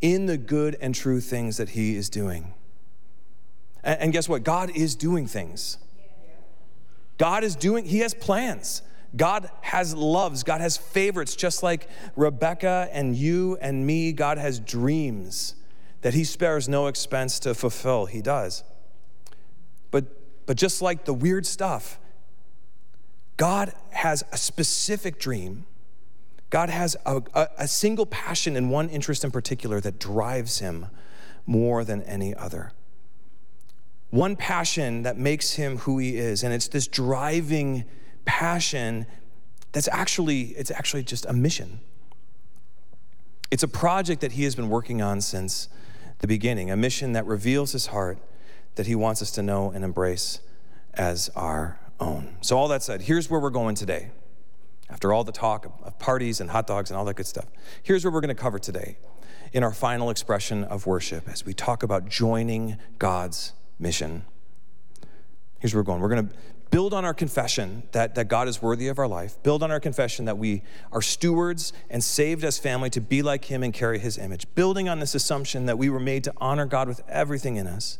in 0.00 0.26
the 0.26 0.36
good 0.36 0.76
and 0.80 0.94
true 0.94 1.20
things 1.20 1.56
that 1.56 1.70
He 1.70 1.96
is 1.96 2.08
doing. 2.08 2.54
And, 3.82 4.00
and 4.00 4.12
guess 4.12 4.28
what? 4.28 4.42
God 4.42 4.70
is 4.74 4.94
doing 4.94 5.26
things. 5.26 5.78
God 7.18 7.44
is 7.44 7.56
doing, 7.56 7.86
He 7.86 7.98
has 8.00 8.14
plans. 8.14 8.82
God 9.16 9.48
has 9.62 9.94
loves. 9.94 10.42
God 10.42 10.60
has 10.60 10.76
favorites, 10.76 11.34
just 11.34 11.62
like 11.62 11.88
Rebecca 12.16 12.88
and 12.92 13.16
you 13.16 13.56
and 13.60 13.86
me. 13.86 14.12
God 14.12 14.38
has 14.38 14.60
dreams 14.60 15.54
that 16.02 16.12
He 16.14 16.24
spares 16.24 16.68
no 16.68 16.86
expense 16.86 17.38
to 17.40 17.54
fulfill. 17.54 18.06
He 18.06 18.20
does. 18.20 18.62
But, 19.90 20.04
but 20.46 20.56
just 20.56 20.82
like 20.82 21.04
the 21.04 21.14
weird 21.14 21.46
stuff, 21.46 21.98
God 23.36 23.72
has 23.90 24.24
a 24.32 24.36
specific 24.36 25.18
dream 25.18 25.64
God 26.50 26.70
has 26.70 26.96
a, 27.04 27.22
a, 27.34 27.48
a, 27.58 27.68
single 27.68 28.06
passion 28.06 28.56
and 28.56 28.70
one 28.70 28.88
interest 28.88 29.24
in 29.24 29.30
particular 29.30 29.80
that 29.80 29.98
drives 29.98 30.60
him 30.60 30.86
more 31.44 31.84
than 31.84 32.02
any 32.02 32.34
other. 32.34 32.72
One 34.10 34.36
passion 34.36 35.02
that 35.02 35.18
makes 35.18 35.54
him 35.54 35.78
who 35.78 35.98
he 35.98 36.16
is, 36.16 36.44
and 36.44 36.54
it's 36.54 36.68
this 36.68 36.86
driving 36.86 37.84
passion 38.24 39.06
that's 39.72 39.88
actually 39.88 40.42
it's 40.56 40.70
actually 40.70 41.02
just 41.02 41.26
a 41.26 41.32
mission. 41.32 41.80
It's 43.50 43.62
a 43.62 43.68
project 43.68 44.20
that 44.20 44.32
he 44.32 44.44
has 44.44 44.54
been 44.54 44.68
working 44.68 45.02
on 45.02 45.20
since 45.20 45.68
the 46.18 46.26
beginning, 46.26 46.70
a 46.70 46.76
mission 46.76 47.12
that 47.12 47.26
reveals 47.26 47.72
his 47.72 47.86
heart 47.86 48.18
that 48.76 48.86
he 48.86 48.94
wants 48.94 49.20
us 49.20 49.30
to 49.32 49.42
know 49.42 49.70
and 49.70 49.84
embrace 49.84 50.40
as 50.94 51.28
our 51.36 51.78
own. 52.00 52.36
So 52.40 52.56
all 52.56 52.68
that 52.68 52.82
said, 52.82 53.02
here's 53.02 53.28
where 53.28 53.40
we're 53.40 53.50
going 53.50 53.74
today. 53.74 54.10
After 54.88 55.12
all 55.12 55.24
the 55.24 55.32
talk 55.32 55.66
of 55.82 55.98
parties 55.98 56.40
and 56.40 56.50
hot 56.50 56.66
dogs 56.66 56.90
and 56.90 56.98
all 56.98 57.04
that 57.06 57.16
good 57.16 57.26
stuff, 57.26 57.46
here's 57.82 58.04
what 58.04 58.14
we're 58.14 58.20
going 58.20 58.34
to 58.34 58.40
cover 58.40 58.58
today 58.58 58.98
in 59.52 59.64
our 59.64 59.72
final 59.72 60.10
expression 60.10 60.64
of 60.64 60.86
worship 60.86 61.28
as 61.28 61.44
we 61.44 61.52
talk 61.52 61.82
about 61.82 62.08
joining 62.08 62.76
God's 62.98 63.52
mission. 63.78 64.24
Here's 65.58 65.74
where 65.74 65.82
we're 65.82 65.86
going. 65.86 66.00
We're 66.00 66.08
going 66.08 66.28
to 66.28 66.34
build 66.70 66.94
on 66.94 67.04
our 67.04 67.14
confession 67.14 67.82
that, 67.92 68.14
that 68.14 68.28
God 68.28 68.48
is 68.48 68.60
worthy 68.60 68.88
of 68.88 68.98
our 68.98 69.08
life, 69.08 69.42
build 69.42 69.62
on 69.62 69.70
our 69.70 69.80
confession 69.80 70.24
that 70.26 70.38
we 70.38 70.62
are 70.92 71.02
stewards 71.02 71.72
and 71.90 72.02
saved 72.02 72.44
as 72.44 72.58
family 72.58 72.90
to 72.90 73.00
be 73.00 73.22
like 73.22 73.46
Him 73.46 73.62
and 73.62 73.72
carry 73.72 73.98
His 73.98 74.18
image, 74.18 74.46
building 74.54 74.88
on 74.88 75.00
this 75.00 75.14
assumption 75.14 75.66
that 75.66 75.78
we 75.78 75.88
were 75.88 76.00
made 76.00 76.24
to 76.24 76.32
honor 76.36 76.66
God 76.66 76.88
with 76.88 77.02
everything 77.08 77.56
in 77.56 77.66
us. 77.66 77.98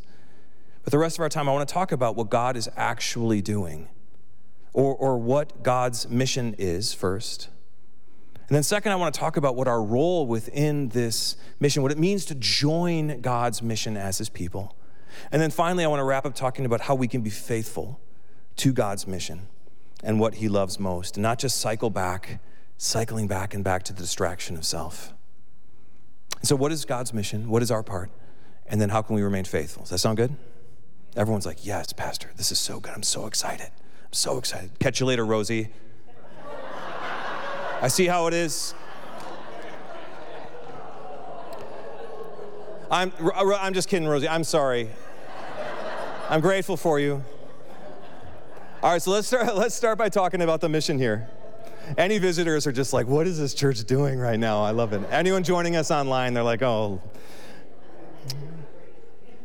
But 0.85 0.93
the 0.93 0.99
rest 0.99 1.17
of 1.17 1.23
our 1.23 1.29
time, 1.29 1.49
I 1.49 1.53
want 1.53 1.69
to 1.69 1.73
talk 1.73 1.91
about 1.91 2.15
what 2.15 2.31
God 2.31 2.57
is 2.57 2.69
actually 2.77 3.43
doing 3.43 3.89
or, 4.77 4.95
or 4.95 5.17
what 5.17 5.63
God's 5.63 6.07
mission 6.11 6.55
is 6.59 6.93
first. 6.93 7.49
And 8.35 8.55
then, 8.55 8.63
second, 8.63 8.93
I 8.93 8.97
want 8.97 9.13
to 9.13 9.19
talk 9.19 9.39
about 9.39 9.57
what 9.57 9.67
our 9.67 9.83
role 9.83 10.27
within 10.27 10.91
this 10.91 11.37
mission, 11.59 11.83
what 11.83 11.91
it 11.91 11.99
means 11.99 12.27
to 12.27 12.35
join 12.35 13.23
God's 13.23 13.63
mission 13.63 13.97
as 13.97 14.19
His 14.19 14.29
people. 14.29 14.77
And 15.33 15.41
then 15.41 15.51
finally, 15.51 15.83
I 15.83 15.89
want 15.89 16.01
to 16.01 16.05
wrap 16.05 16.27
up 16.27 16.35
talking 16.35 16.67
about 16.67 16.83
how 16.83 16.95
we 16.95 17.09
can 17.09 17.23
be 17.23 17.31
faithful 17.31 17.99
to 18.57 18.73
God's 18.73 19.07
mission 19.07 19.49
and 20.05 20.21
what 20.21 20.35
He 20.35 20.49
loves 20.49 20.79
most, 20.79 21.17
and 21.17 21.23
not 21.23 21.39
just 21.39 21.57
cycle 21.57 21.89
back, 21.89 22.41
cycling 22.77 23.27
back 23.27 23.55
and 23.55 23.65
back 23.65 23.83
to 23.85 23.95
the 23.95 24.03
distraction 24.03 24.59
of 24.59 24.67
self. 24.67 25.15
So, 26.43 26.55
what 26.55 26.71
is 26.71 26.85
God's 26.85 27.15
mission? 27.15 27.49
What 27.49 27.63
is 27.63 27.71
our 27.71 27.83
part? 27.83 28.11
And 28.67 28.79
then, 28.79 28.91
how 28.91 29.01
can 29.01 29.17
we 29.17 29.23
remain 29.23 29.45
faithful? 29.45 29.85
Does 29.85 29.91
that 29.91 29.99
sound 29.99 30.19
good? 30.19 30.37
Everyone's 31.17 31.47
like, 31.47 31.65
Yes, 31.65 31.95
Pastor, 31.95 32.31
this 32.37 32.53
is 32.53 32.59
so 32.59 32.79
good. 32.79 32.93
I'm 32.93 33.03
so 33.03 33.27
excited. 33.27 33.71
I'm 34.07 34.13
so 34.13 34.39
excited. 34.39 34.71
Catch 34.79 35.01
you 35.01 35.07
later, 35.07 35.27
Rosie. 35.27 35.69
I 37.83 37.89
see 37.89 38.07
how 38.07 38.29
it 38.29 38.35
is. 38.35 38.73
I'm, 42.89 43.13
I'm 43.21 43.75
just 43.75 43.89
kidding, 43.89 44.07
Rosie. 44.07 44.29
I'm 44.29 44.45
sorry. 44.45 44.89
I'm 46.31 46.41
grateful 46.41 46.77
for 46.77 47.01
you. 47.01 47.25
All 48.81 48.93
right, 48.93 49.03
so 49.03 49.11
let's 49.11 49.27
start, 49.27 49.55
let's 49.57 49.75
start 49.75 49.99
by 49.99 50.09
talking 50.09 50.41
about 50.41 50.61
the 50.61 50.69
mission 50.69 50.99
here. 50.99 51.29
Any 51.99 52.19
visitors 52.19 52.67
are 52.67 52.73
just 52.73 52.93
like, 52.93 53.09
what 53.09 53.27
is 53.27 53.39
this 53.39 53.55
church 53.55 53.83
doing 53.85 54.19
right 54.21 54.39
now? 54.39 54.63
I 54.63 54.71
love 54.71 54.93
it. 54.93 55.03
Anyone 55.11 55.43
joining 55.43 55.75
us 55.75 55.91
online, 55.91 56.33
they're 56.33 56.45
like, 56.45 56.63
oh. 56.63 57.01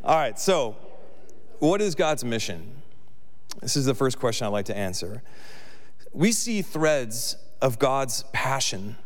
All 0.03 0.15
right, 0.15 0.39
so 0.39 0.75
what 1.57 1.81
is 1.81 1.95
God's 1.95 2.23
mission? 2.23 2.80
This 3.61 3.75
is 3.75 3.85
the 3.85 3.93
first 3.93 4.19
question 4.19 4.45
I'd 4.45 4.49
like 4.49 4.65
to 4.65 4.77
answer. 4.77 5.21
We 6.11 6.31
see 6.31 6.61
threads 6.61 7.37
of 7.61 7.79
God's 7.79 8.25
passion, 8.33 8.97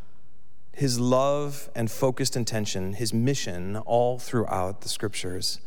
his 0.71 0.99
love 0.99 1.69
and 1.75 1.91
focused 1.91 2.35
intention, 2.35 2.93
his 2.93 3.13
mission 3.13 3.77
all 3.77 4.17
throughout 4.17 4.81
the 4.81 4.89
scriptures. 4.89 5.59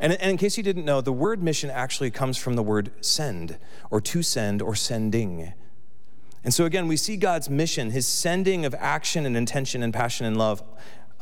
And, 0.00 0.12
in 0.14 0.36
case 0.36 0.56
you 0.56 0.62
didn't 0.62 0.84
know, 0.84 1.00
the 1.00 1.12
word 1.12 1.42
mission 1.42 1.70
actually 1.70 2.10
comes 2.10 2.36
from 2.36 2.54
the 2.54 2.62
word 2.62 2.90
send, 3.00 3.58
or 3.90 4.00
to 4.00 4.22
send, 4.22 4.62
or 4.62 4.74
sending. 4.74 5.52
And 6.42 6.52
so 6.52 6.64
again, 6.64 6.88
we 6.88 6.96
see 6.96 7.16
God's 7.16 7.48
mission, 7.48 7.90
his 7.90 8.06
sending 8.06 8.64
of 8.64 8.74
action 8.78 9.24
and 9.24 9.36
intention 9.36 9.82
and 9.82 9.94
passion 9.94 10.26
and 10.26 10.36
love. 10.36 10.62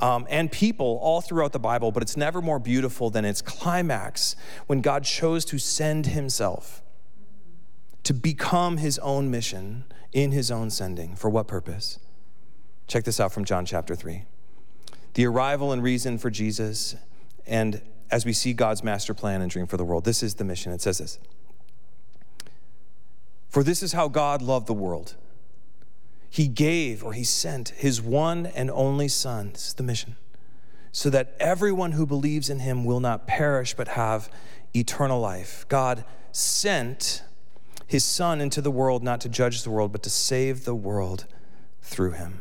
Um, 0.03 0.27
and 0.29 0.51
people 0.53 0.99
all 1.01 1.21
throughout 1.21 1.53
the 1.53 1.59
Bible, 1.59 1.93
but 1.93 2.03
it's 2.03 2.17
never 2.17 2.43
more 2.43 2.59
beautiful 2.59 3.09
than 3.09 3.25
its 3.25 3.41
climax 3.41 4.37
when 4.67 4.81
God 4.81 5.05
chose 5.05 5.45
to 5.47 5.59
send 5.59 6.07
himself 6.07 6.83
to 8.03 8.13
become 8.13 8.79
his 8.79 8.99
own 8.99 9.31
mission 9.31 9.85
in 10.13 10.33
his 10.33 10.51
own 10.51 10.71
sending. 10.71 11.15
For 11.17 11.31
what 11.31 11.47
purpose? 11.47 12.01
Check 12.89 13.05
this 13.05 13.21
out 13.21 13.33
from 13.33 13.45
John 13.45 13.65
chapter 13.65 13.95
3. 13.95 14.25
The 15.15 15.25
arrival 15.27 15.73
and 15.73 15.83
reason 15.83 16.19
for 16.19 16.31
Jesus 16.31 16.97
and 17.47 17.81
as 18.13 18.27
we 18.27 18.33
see 18.35 18.53
God's 18.53 18.85
master 18.85 19.15
plan 19.15 19.41
and 19.41 19.51
dream 19.51 19.67
for 19.67 19.79
the 19.79 19.85
world. 19.85 20.05
This 20.05 20.23
is 20.23 20.35
the 20.35 20.45
mission. 20.45 20.71
It 20.71 20.83
says 20.83 20.99
this 20.99 21.19
For 23.49 23.65
this 23.65 23.83
is 23.83 23.95
how 23.95 24.09
God 24.09 24.43
loved 24.43 24.67
the 24.67 24.75
world. 24.75 25.17
He 26.33 26.49
gave 26.49 27.05
or 27.05 27.13
he 27.13 27.25
sent 27.25 27.69
his 27.77 28.01
one 28.01 28.47
and 28.47 28.71
only 28.71 29.07
Son. 29.07 29.51
This 29.53 29.67
is 29.67 29.75
the 29.75 29.83
mission. 29.83 30.17
So 30.91 31.11
that 31.11 31.35
everyone 31.39 31.93
who 31.93 32.07
believes 32.07 32.49
in 32.49 32.61
him 32.61 32.87
will 32.87 33.01
not 33.01 33.27
perish 33.27 33.75
but 33.75 33.89
have 33.89 34.31
eternal 34.75 35.21
life. 35.21 35.67
God 35.69 36.07
sent 36.31 37.23
his 37.87 38.03
Son 38.03 38.41
into 38.41 38.63
the 38.63 38.71
world 38.71 39.03
not 39.03 39.21
to 39.21 39.29
judge 39.29 39.63
the 39.63 39.69
world, 39.69 39.93
but 39.93 40.03
to 40.05 40.09
save 40.09 40.65
the 40.65 40.75
world 40.75 41.27
through 41.83 42.13
him. 42.13 42.41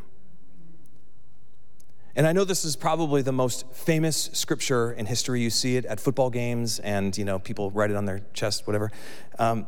And 2.15 2.25
I 2.25 2.31
know 2.31 2.45
this 2.45 2.63
is 2.63 2.77
probably 2.77 3.21
the 3.21 3.33
most 3.33 3.69
famous 3.73 4.29
scripture 4.31 4.93
in 4.93 5.05
history. 5.05 5.41
You 5.41 5.49
see 5.49 5.75
it 5.75 5.83
at 5.83 5.99
football 5.99 6.29
games, 6.29 6.79
and 6.79 7.17
you 7.17 7.25
know 7.25 7.39
people 7.39 7.71
write 7.71 7.91
it 7.91 7.97
on 7.97 8.05
their 8.05 8.21
chest, 8.33 8.67
whatever. 8.67 8.89
Um, 9.37 9.67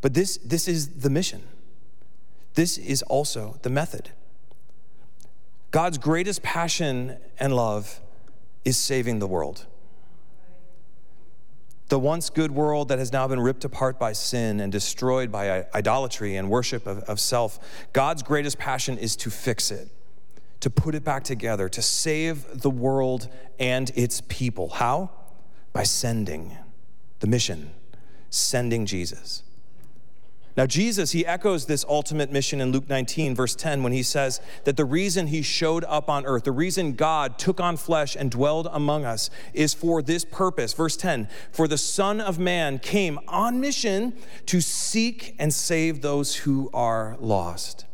but 0.00 0.14
this 0.14 0.38
this 0.38 0.66
is 0.66 0.88
the 0.96 1.10
mission. 1.10 1.42
This 2.54 2.78
is 2.78 3.02
also 3.02 3.58
the 3.62 3.70
method. 3.70 4.10
God's 5.70 5.98
greatest 5.98 6.42
passion 6.42 7.16
and 7.38 7.56
love 7.56 8.00
is 8.64 8.78
saving 8.78 9.18
the 9.18 9.26
world. 9.26 9.66
The 11.88 11.98
once 11.98 12.30
good 12.30 12.52
world 12.52 12.88
that 12.88 12.98
has 12.98 13.12
now 13.12 13.28
been 13.28 13.40
ripped 13.40 13.64
apart 13.64 13.98
by 13.98 14.12
sin 14.12 14.60
and 14.60 14.72
destroyed 14.72 15.30
by 15.30 15.66
idolatry 15.74 16.36
and 16.36 16.48
worship 16.48 16.86
of, 16.86 17.00
of 17.00 17.20
self, 17.20 17.58
God's 17.92 18.22
greatest 18.22 18.58
passion 18.58 18.96
is 18.98 19.16
to 19.16 19.30
fix 19.30 19.70
it 19.70 19.88
to 20.62 20.70
put 20.70 20.94
it 20.94 21.02
back 21.02 21.24
together, 21.24 21.68
to 21.68 21.82
save 21.82 22.62
the 22.62 22.70
world 22.70 23.28
and 23.58 23.90
its 23.96 24.22
people. 24.28 24.68
How? 24.68 25.10
By 25.72 25.82
sending 25.82 26.56
the 27.18 27.26
mission, 27.26 27.72
sending 28.30 28.86
Jesus. 28.86 29.42
Now, 30.54 30.66
Jesus, 30.66 31.12
he 31.12 31.24
echoes 31.24 31.64
this 31.64 31.84
ultimate 31.88 32.30
mission 32.30 32.60
in 32.60 32.72
Luke 32.72 32.88
19, 32.88 33.34
verse 33.34 33.54
10, 33.54 33.82
when 33.82 33.92
he 33.92 34.02
says 34.02 34.38
that 34.64 34.76
the 34.76 34.84
reason 34.84 35.28
he 35.28 35.40
showed 35.40 35.82
up 35.84 36.10
on 36.10 36.26
earth, 36.26 36.44
the 36.44 36.52
reason 36.52 36.92
God 36.92 37.38
took 37.38 37.58
on 37.58 37.78
flesh 37.78 38.14
and 38.16 38.30
dwelled 38.30 38.68
among 38.70 39.06
us, 39.06 39.30
is 39.54 39.72
for 39.72 40.02
this 40.02 40.26
purpose. 40.26 40.74
Verse 40.74 40.96
10 40.96 41.26
For 41.52 41.66
the 41.66 41.78
Son 41.78 42.20
of 42.20 42.38
Man 42.38 42.78
came 42.78 43.18
on 43.28 43.60
mission 43.60 44.12
to 44.46 44.60
seek 44.60 45.34
and 45.38 45.54
save 45.54 46.02
those 46.02 46.36
who 46.36 46.68
are 46.74 47.16
lost. 47.18 47.86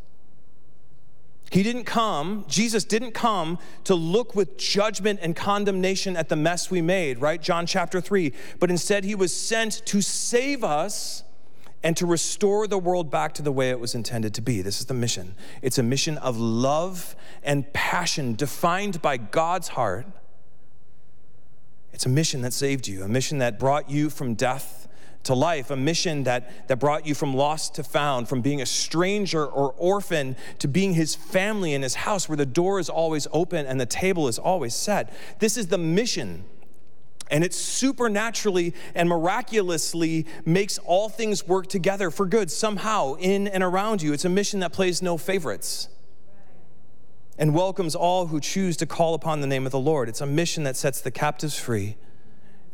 He 1.51 1.63
didn't 1.63 1.85
come, 1.85 2.45
Jesus 2.49 2.85
didn't 2.85 3.13
come 3.13 3.59
to 3.85 3.95
look 3.95 4.35
with 4.35 4.59
judgment 4.59 5.21
and 5.23 5.35
condemnation 5.35 6.17
at 6.17 6.29
the 6.29 6.37
mess 6.37 6.71
we 6.71 6.83
made, 6.83 7.21
right? 7.21 7.41
John 7.41 7.67
chapter 7.67 8.01
3. 8.01 8.33
But 8.59 8.71
instead, 8.71 9.05
he 9.05 9.15
was 9.15 9.35
sent 9.35 9.87
to 9.87 10.03
save 10.03 10.63
us 10.63 11.23
and 11.83 11.97
to 11.97 12.07
restore 12.07 12.67
the 12.67 12.79
world 12.79 13.11
back 13.11 13.35
to 13.35 13.43
the 13.43 13.53
way 13.53 13.71
it 13.71 13.79
was 13.79 13.95
intended 13.95 14.35
to 14.35 14.43
be. 14.43 14.63
This 14.63 14.81
is 14.81 14.87
the 14.87 14.95
mission. 14.95 15.35
It's 15.63 15.79
a 15.79 15.83
mission 15.83 16.19
of 16.19 16.37
love 16.37 17.15
and 17.43 17.73
passion 17.73 18.35
defined 18.35 19.01
by 19.01 19.17
God's 19.17 19.69
heart. 19.69 20.07
It's 21.93 22.07
a 22.07 22.09
mission 22.09 22.43
that 22.43 22.53
saved 22.53 22.89
you, 22.89 23.03
a 23.03 23.09
mission 23.09 23.39
that 23.39 23.59
brought 23.59 23.91
you 23.91 24.11
from 24.11 24.35
death 24.35 24.89
to 25.25 25.35
life, 25.35 25.71
a 25.71 25.77
mission 25.77 26.25
that, 26.25 26.69
that 26.69 26.79
brought 26.79 27.07
you 27.07 27.15
from 27.15 27.35
lost 27.35 27.75
to 27.75 27.83
found, 27.83 28.29
from 28.29 28.41
being 28.41 28.61
a 28.61 28.67
stranger 28.67 29.45
or 29.45 29.73
orphan 29.77 30.37
to 30.59 30.69
being 30.69 30.95
his 30.95 31.15
family 31.15 31.75
in 31.75 31.83
his 31.83 31.97
house 31.97 32.29
where 32.29 32.37
the 32.37 32.47
door 32.47 32.79
is 32.79 32.89
always 32.89 33.27
open 33.33 33.67
and 33.67 33.81
the 33.81 33.87
table 33.87 34.29
is 34.29 34.39
always 34.39 34.75
set. 34.75 35.13
This 35.39 35.57
is 35.57 35.69
the 35.69 35.79
mission. 35.79 36.45
And 37.31 37.45
it 37.45 37.53
supernaturally 37.53 38.75
and 38.95 39.09
miraculously 39.09 40.27
makes 40.45 40.79
all 40.79 41.09
things 41.09 41.47
work 41.47 41.67
together 41.67 42.11
for 42.11 42.27
good 42.27 42.51
somehow 42.51 43.15
in 43.15 43.47
and 43.49 43.63
around 43.63 44.03
you. 44.03 44.13
It's 44.13 44.25
a 44.25 44.31
mission 44.31 44.61
that 44.61 44.73
plays 44.73 45.03
no 45.03 45.19
favorites 45.19 45.89
and 47.39 47.55
welcomes 47.55 47.95
all 47.95 48.27
who 48.27 48.41
choose 48.41 48.77
to 48.79 48.87
call 48.87 49.15
upon 49.15 49.41
the 49.41 49.47
name 49.47 49.65
of 49.65 49.73
the 49.73 49.79
Lord. 49.79 50.09
It's 50.09 50.21
a 50.21 50.27
mission 50.27 50.65
that 50.65 50.77
sets 50.77 51.01
the 51.01 51.13
captives 51.13 51.59
free 51.59 51.97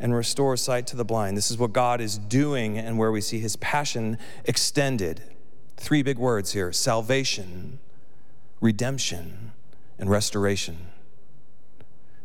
and 0.01 0.15
restores 0.15 0.63
sight 0.63 0.87
to 0.89 0.97
the 0.97 1.05
blind. 1.05 1.37
This 1.37 1.51
is 1.51 1.59
what 1.59 1.73
God 1.73 2.01
is 2.01 2.17
doing 2.17 2.79
and 2.79 2.99
where 2.99 3.13
we 3.13 3.21
see 3.21 3.39
his 3.39 3.57
passion 3.57 4.19
extended. 4.45 5.23
Three 5.77 6.03
big 6.03 6.19
words 6.19 6.53
here 6.53 6.73
salvation, 6.73 7.79
redemption, 8.61 9.53
and 9.99 10.11
restoration. 10.11 10.79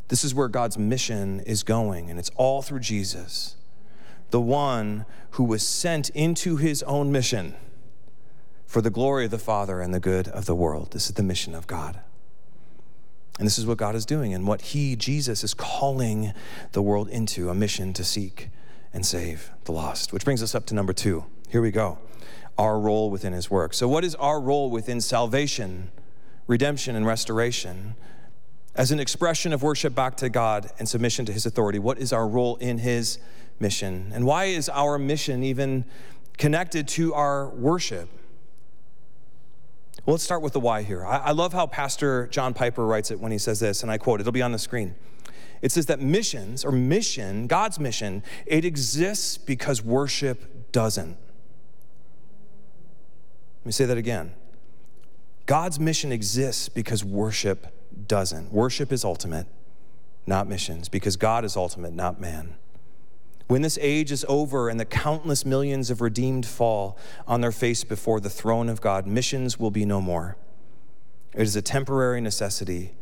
This 0.09 0.23
is 0.23 0.35
where 0.35 0.47
God's 0.47 0.77
mission 0.77 1.39
is 1.41 1.63
going, 1.63 2.09
and 2.09 2.19
it's 2.19 2.31
all 2.35 2.61
through 2.61 2.81
Jesus, 2.81 3.55
the 4.31 4.41
one 4.41 5.05
who 5.31 5.43
was 5.43 5.65
sent 5.65 6.09
into 6.09 6.57
his 6.57 6.83
own 6.83 7.11
mission 7.11 7.55
for 8.65 8.81
the 8.81 8.89
glory 8.89 9.25
of 9.25 9.31
the 9.31 9.39
Father 9.39 9.81
and 9.81 9.93
the 9.93 9.99
good 9.99 10.27
of 10.27 10.45
the 10.45 10.55
world. 10.55 10.91
This 10.91 11.07
is 11.07 11.13
the 11.13 11.23
mission 11.23 11.55
of 11.55 11.65
God. 11.65 11.99
And 13.39 13.45
this 13.45 13.57
is 13.57 13.65
what 13.65 13.77
God 13.77 13.95
is 13.95 14.05
doing 14.05 14.33
and 14.33 14.45
what 14.45 14.61
He, 14.61 14.95
Jesus, 14.95 15.43
is 15.43 15.53
calling 15.53 16.33
the 16.73 16.81
world 16.81 17.07
into 17.07 17.49
a 17.49 17.55
mission 17.55 17.93
to 17.93 18.03
seek 18.03 18.49
and 18.93 19.05
save 19.05 19.51
the 19.63 19.71
lost. 19.71 20.11
Which 20.11 20.25
brings 20.25 20.43
us 20.43 20.53
up 20.53 20.65
to 20.67 20.75
number 20.75 20.93
two. 20.93 21.25
Here 21.49 21.61
we 21.61 21.71
go. 21.71 21.99
our 22.57 22.77
role 22.77 23.09
within 23.09 23.31
his 23.31 23.49
work. 23.49 23.73
So, 23.73 23.87
what 23.87 24.03
is 24.03 24.13
our 24.15 24.41
role 24.41 24.69
within 24.69 24.99
salvation, 24.99 25.91
redemption, 26.45 26.95
and 26.95 27.07
restoration? 27.07 27.95
As 28.75 28.91
an 28.91 28.99
expression 28.99 29.51
of 29.51 29.63
worship 29.63 29.95
back 29.95 30.15
to 30.17 30.29
God 30.29 30.71
and 30.79 30.88
submission 30.88 31.25
to 31.25 31.33
his 31.33 31.45
authority, 31.45 31.79
what 31.79 31.97
is 31.97 32.13
our 32.13 32.27
role 32.27 32.55
in 32.57 32.77
his 32.77 33.19
mission? 33.59 34.11
And 34.13 34.25
why 34.25 34.45
is 34.45 34.69
our 34.69 34.97
mission 34.97 35.43
even 35.43 35.85
connected 36.38 36.88
to 36.89 37.13
our 37.13 37.49
worship? 37.49 38.09
Well, 40.05 40.13
let's 40.13 40.23
start 40.23 40.41
with 40.41 40.53
the 40.53 40.59
why 40.59 40.83
here. 40.83 41.05
I, 41.05 41.31
love 41.31 41.53
how 41.53 41.67
Pastor 41.67 42.27
John 42.27 42.53
Piper 42.53 42.85
writes 42.85 43.11
it 43.11 43.19
when 43.19 43.31
he 43.31 43.38
says 43.38 43.59
this, 43.59 43.83
and 43.83 43.91
I 43.91 43.97
quote, 43.97 44.21
it'll 44.21 44.31
be 44.31 44.41
on 44.41 44.51
the 44.51 44.59
screen. 44.59 44.95
It 45.61 45.71
says 45.71 45.88
that 45.88 45.99
missions, 45.99 46.63
or 46.63 46.71
mission, 46.71 47.47
God's 47.47 47.79
mission, 47.79 48.23
it 48.45 48.63
exists 48.63 49.38
because 49.38 49.83
worship 49.83 50.71
doesn't. 50.71 51.17
Let 53.59 53.65
me 53.65 53.71
say 53.71 53.85
that 53.85 53.97
again. 53.97 54.33
God's 55.45 55.79
mission 55.79 56.11
exists 56.11 56.69
because 56.69 57.03
worship 57.03 57.67
doesn't. 58.09 58.51
Worship 58.51 58.91
is 58.91 59.05
ultimate, 59.05 59.47
not 60.27 60.49
missions, 60.49 60.89
because 60.89 61.15
God 61.15 61.45
is 61.45 61.55
ultimate, 61.55 61.93
not 61.93 62.19
man. 62.19 62.55
When 63.47 63.61
this 63.61 63.79
age 63.81 64.11
is 64.11 64.25
over 64.27 64.67
and 64.67 64.79
the 64.79 64.85
countless 64.85 65.45
millions 65.45 65.89
of 65.89 66.01
redeemed 66.01 66.45
fall 66.45 66.99
on 67.25 67.39
their 67.39 67.53
face 67.53 67.85
before 67.85 68.19
the 68.19 68.29
throne 68.29 68.67
of 68.67 68.81
God, 68.81 69.07
missions 69.07 69.57
will 69.57 69.71
be 69.71 69.85
no 69.85 70.01
more. 70.01 70.35
It 71.33 71.43
is 71.43 71.55
a 71.55 71.61
temporary 71.61 72.19
necessity, 72.19 72.93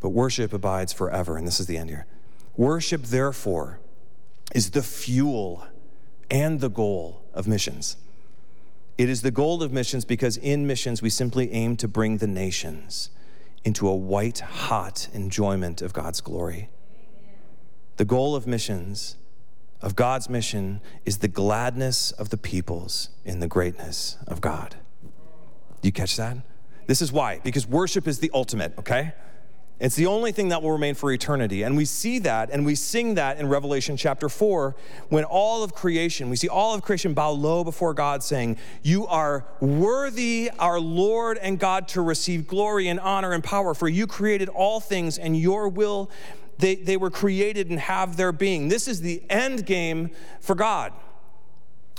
but 0.00 0.10
worship 0.10 0.52
abides 0.52 0.92
forever. 0.92 1.36
And 1.36 1.46
this 1.46 1.58
is 1.58 1.66
the 1.66 1.78
end 1.78 1.90
here. 1.90 2.06
Worship, 2.56 3.04
therefore, 3.04 3.80
is 4.54 4.70
the 4.70 4.82
fuel 4.82 5.66
and 6.30 6.60
the 6.60 6.68
goal 6.68 7.22
of 7.32 7.48
missions. 7.48 7.96
It 8.96 9.08
is 9.08 9.22
the 9.22 9.32
goal 9.32 9.62
of 9.62 9.72
missions 9.72 10.04
because 10.04 10.36
in 10.36 10.66
missions 10.66 11.02
we 11.02 11.10
simply 11.10 11.50
aim 11.52 11.76
to 11.78 11.88
bring 11.88 12.18
the 12.18 12.28
nations 12.28 13.10
into 13.64 13.88
a 13.88 13.94
white 13.94 14.40
hot 14.40 15.08
enjoyment 15.12 15.82
of 15.82 15.92
God's 15.92 16.20
glory. 16.20 16.68
The 17.96 18.04
goal 18.04 18.36
of 18.36 18.46
missions 18.46 19.16
of 19.80 19.96
God's 19.96 20.28
mission 20.30 20.80
is 21.04 21.18
the 21.18 21.28
gladness 21.28 22.10
of 22.12 22.30
the 22.30 22.36
peoples 22.38 23.10
in 23.24 23.40
the 23.40 23.48
greatness 23.48 24.16
of 24.26 24.40
God. 24.40 24.76
You 25.82 25.92
catch 25.92 26.16
that? 26.16 26.38
This 26.86 27.02
is 27.02 27.12
why, 27.12 27.40
because 27.44 27.66
worship 27.66 28.08
is 28.08 28.18
the 28.18 28.30
ultimate, 28.34 28.72
okay? 28.78 29.12
It's 29.84 29.96
the 29.96 30.06
only 30.06 30.32
thing 30.32 30.48
that 30.48 30.62
will 30.62 30.72
remain 30.72 30.94
for 30.94 31.12
eternity. 31.12 31.62
And 31.62 31.76
we 31.76 31.84
see 31.84 32.18
that 32.20 32.48
and 32.48 32.64
we 32.64 32.74
sing 32.74 33.16
that 33.16 33.38
in 33.38 33.48
Revelation 33.50 33.98
chapter 33.98 34.30
4 34.30 34.74
when 35.10 35.24
all 35.24 35.62
of 35.62 35.74
creation, 35.74 36.30
we 36.30 36.36
see 36.36 36.48
all 36.48 36.74
of 36.74 36.80
creation 36.80 37.12
bow 37.12 37.32
low 37.32 37.62
before 37.62 37.92
God, 37.92 38.22
saying, 38.22 38.56
You 38.82 39.06
are 39.06 39.44
worthy, 39.60 40.50
our 40.58 40.80
Lord 40.80 41.36
and 41.36 41.58
God, 41.58 41.86
to 41.88 42.00
receive 42.00 42.46
glory 42.46 42.88
and 42.88 42.98
honor 42.98 43.32
and 43.32 43.44
power, 43.44 43.74
for 43.74 43.86
you 43.86 44.06
created 44.06 44.48
all 44.48 44.80
things 44.80 45.18
and 45.18 45.36
your 45.36 45.68
will 45.68 46.10
they, 46.56 46.76
they 46.76 46.96
were 46.96 47.10
created 47.10 47.68
and 47.68 47.78
have 47.78 48.16
their 48.16 48.32
being. 48.32 48.68
This 48.68 48.88
is 48.88 49.02
the 49.02 49.22
end 49.28 49.66
game 49.66 50.12
for 50.40 50.54
God. 50.54 50.94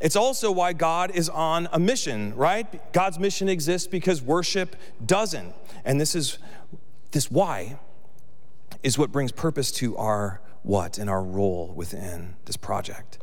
It's 0.01 0.15
also 0.15 0.51
why 0.51 0.74
God 0.74 1.12
is 1.12 1.30
on 1.30 1.70
a 1.72 1.80
mission, 1.80 2.36
right? 2.36 2.92
God's 2.94 3.20
mission 3.20 3.48
exists 3.48 3.88
because 3.88 4.22
worship 4.22 4.75
doesn't. 5.06 5.54
And 5.86 6.01
this 6.01 6.15
is 6.15 6.39
this 7.16 7.32
why 7.32 7.80
is 8.84 8.98
what 8.98 9.10
brings 9.10 9.32
purpose 9.32 9.72
to 9.72 9.96
our 9.96 10.42
what 10.64 10.98
and 10.98 11.10
our 11.10 11.24
role 11.24 11.72
within 11.74 12.36
this 12.44 12.58
project. 12.58 13.20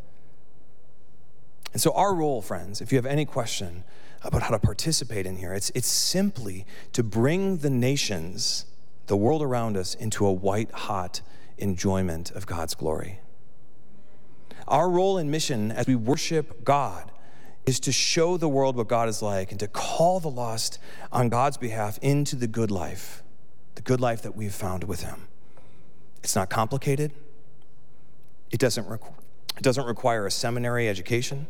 And 1.74 1.82
so 1.82 1.92
our 1.92 2.14
role, 2.14 2.40
friends, 2.40 2.80
if 2.80 2.90
you 2.90 2.96
have 2.96 3.04
any 3.04 3.26
question 3.26 3.84
about 4.22 4.44
how 4.44 4.48
to 4.48 4.58
participate 4.58 5.26
in 5.26 5.36
here, 5.36 5.52
it's, 5.52 5.70
it's 5.74 5.88
simply 5.88 6.64
to 6.94 7.02
bring 7.02 7.58
the 7.58 7.68
nations 7.68 8.64
the 9.08 9.16
world 9.16 9.42
around 9.42 9.76
us 9.76 9.94
into 9.94 10.24
a 10.24 10.32
white 10.32 10.70
hot 10.70 11.20
enjoyment 11.58 12.30
of 12.30 12.46
God's 12.46 12.74
glory. 12.74 13.20
Our 14.66 14.88
role 14.88 15.18
and 15.18 15.30
mission 15.30 15.70
as 15.70 15.86
we 15.86 15.96
worship 15.96 16.64
God 16.64 17.12
is 17.66 17.78
to 17.80 17.92
show 17.92 18.38
the 18.38 18.48
world 18.48 18.74
what 18.74 18.88
God 18.88 19.10
is 19.10 19.20
like 19.20 19.50
and 19.50 19.60
to 19.60 19.68
call 19.68 20.18
the 20.18 20.30
lost 20.30 20.78
on 21.12 21.28
God's 21.28 21.58
behalf 21.58 21.98
into 22.00 22.36
the 22.36 22.46
good 22.46 22.70
life, 22.70 23.22
the 23.82 23.88
good 23.88 24.00
life 24.00 24.22
that 24.22 24.36
we've 24.36 24.54
found 24.54 24.84
with 24.84 25.02
Him. 25.02 25.28
It's 26.22 26.36
not 26.36 26.50
complicated. 26.50 27.12
It 28.50 28.60
doesn't, 28.60 28.86
requ- 28.86 29.14
it 29.56 29.62
doesn't 29.62 29.86
require 29.86 30.26
a 30.26 30.30
seminary 30.30 30.88
education. 30.88 31.46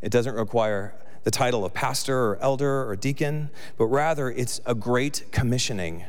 It 0.00 0.10
doesn't 0.12 0.34
require 0.34 0.94
the 1.24 1.30
title 1.30 1.64
of 1.64 1.74
pastor 1.74 2.16
or 2.16 2.38
elder 2.40 2.88
or 2.88 2.94
deacon, 2.96 3.50
but 3.76 3.86
rather 3.86 4.30
it's 4.30 4.60
a 4.66 4.74
great 4.74 5.24
commissioning 5.32 6.04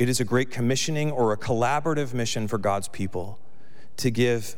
it 0.00 0.08
is 0.08 0.18
a 0.18 0.24
great 0.24 0.50
commissioning 0.50 1.10
or 1.10 1.32
a 1.32 1.36
collaborative 1.36 2.14
mission 2.14 2.48
for 2.48 2.56
God's 2.56 2.88
people 2.88 3.38
to 3.98 4.10
give 4.10 4.56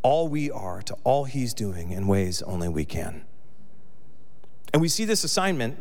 all 0.00 0.28
we 0.28 0.50
are 0.50 0.80
to 0.82 0.96
all 1.04 1.24
He's 1.24 1.52
doing 1.52 1.90
in 1.90 2.06
ways 2.06 2.40
only 2.40 2.70
we 2.70 2.86
can. 2.86 3.24
And 4.72 4.80
we 4.80 4.88
see 4.88 5.04
this 5.04 5.24
assignment 5.24 5.76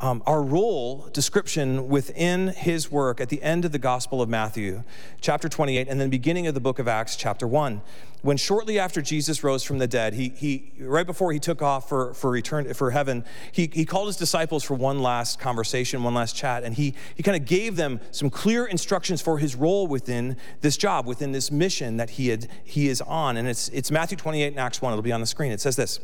um, 0.00 0.22
our 0.26 0.42
role 0.42 1.08
description 1.12 1.88
within 1.88 2.48
his 2.48 2.90
work 2.90 3.20
at 3.20 3.28
the 3.28 3.42
end 3.42 3.64
of 3.64 3.72
the 3.72 3.78
Gospel 3.78 4.22
of 4.22 4.28
Matthew, 4.28 4.82
chapter 5.20 5.48
28, 5.48 5.88
and 5.88 6.00
then 6.00 6.08
beginning 6.08 6.46
of 6.46 6.54
the 6.54 6.60
book 6.60 6.78
of 6.78 6.88
Acts, 6.88 7.16
chapter 7.16 7.46
1. 7.46 7.82
When 8.22 8.36
shortly 8.36 8.78
after 8.78 9.00
Jesus 9.00 9.42
rose 9.42 9.62
from 9.62 9.78
the 9.78 9.86
dead, 9.86 10.14
he, 10.14 10.30
he 10.30 10.72
right 10.78 11.06
before 11.06 11.32
he 11.32 11.38
took 11.38 11.62
off 11.62 11.88
for, 11.88 12.12
for 12.14 12.30
return 12.30 12.72
for 12.74 12.90
heaven, 12.90 13.24
he, 13.52 13.70
he 13.72 13.84
called 13.84 14.08
his 14.08 14.16
disciples 14.16 14.62
for 14.62 14.74
one 14.74 15.00
last 15.00 15.38
conversation, 15.38 16.02
one 16.02 16.14
last 16.14 16.36
chat, 16.36 16.62
and 16.64 16.74
he, 16.74 16.94
he 17.14 17.22
kind 17.22 17.36
of 17.36 17.46
gave 17.46 17.76
them 17.76 18.00
some 18.10 18.28
clear 18.28 18.66
instructions 18.66 19.22
for 19.22 19.38
his 19.38 19.54
role 19.54 19.86
within 19.86 20.36
this 20.60 20.76
job, 20.76 21.06
within 21.06 21.32
this 21.32 21.50
mission 21.50 21.96
that 21.96 22.10
he 22.10 22.28
had 22.28 22.48
he 22.64 22.88
is 22.88 23.00
on. 23.02 23.36
And 23.36 23.48
it's 23.48 23.68
it's 23.70 23.90
Matthew 23.90 24.16
28 24.16 24.48
and 24.48 24.58
Acts 24.58 24.82
1. 24.82 24.92
It'll 24.92 25.02
be 25.02 25.12
on 25.12 25.20
the 25.20 25.26
screen. 25.26 25.52
It 25.52 25.60
says 25.60 25.76
this 25.76 26.00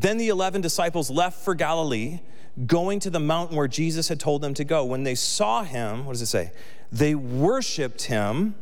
then 0.00 0.16
the 0.16 0.28
11 0.28 0.62
disciples 0.62 1.10
left 1.10 1.44
for 1.44 1.54
Galilee, 1.54 2.20
going 2.66 3.00
to 3.00 3.10
the 3.10 3.20
mountain 3.20 3.56
where 3.56 3.68
Jesus 3.68 4.08
had 4.08 4.18
told 4.18 4.40
them 4.40 4.54
to 4.54 4.64
go. 4.64 4.84
When 4.84 5.02
they 5.02 5.14
saw 5.14 5.62
him, 5.62 6.06
what 6.06 6.12
does 6.12 6.22
it 6.22 6.26
say? 6.26 6.52
They 6.90 7.14
worshiped 7.14 8.04
him, 8.04 8.54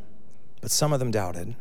but 0.61 0.71
some 0.71 0.93
of 0.93 0.99
them 0.99 1.11
doubted. 1.11 1.55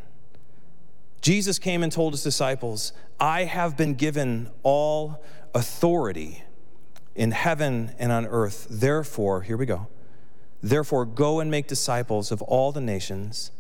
Jesus 1.21 1.59
came 1.59 1.83
and 1.83 1.91
told 1.91 2.13
his 2.13 2.23
disciples, 2.23 2.93
I 3.19 3.43
have 3.43 3.75
been 3.75 3.95
given 3.95 4.49
all 4.63 5.23
authority 5.53 6.43
in 7.15 7.31
heaven 7.31 7.91
and 7.99 8.11
on 8.11 8.25
earth. 8.25 8.67
Therefore, 8.69 9.41
here 9.41 9.57
we 9.57 9.65
go. 9.65 9.87
Therefore, 10.61 11.05
go 11.05 11.39
and 11.39 11.51
make 11.51 11.67
disciples 11.67 12.31
of 12.31 12.41
all 12.41 12.71
the 12.71 12.81
nations 12.81 13.51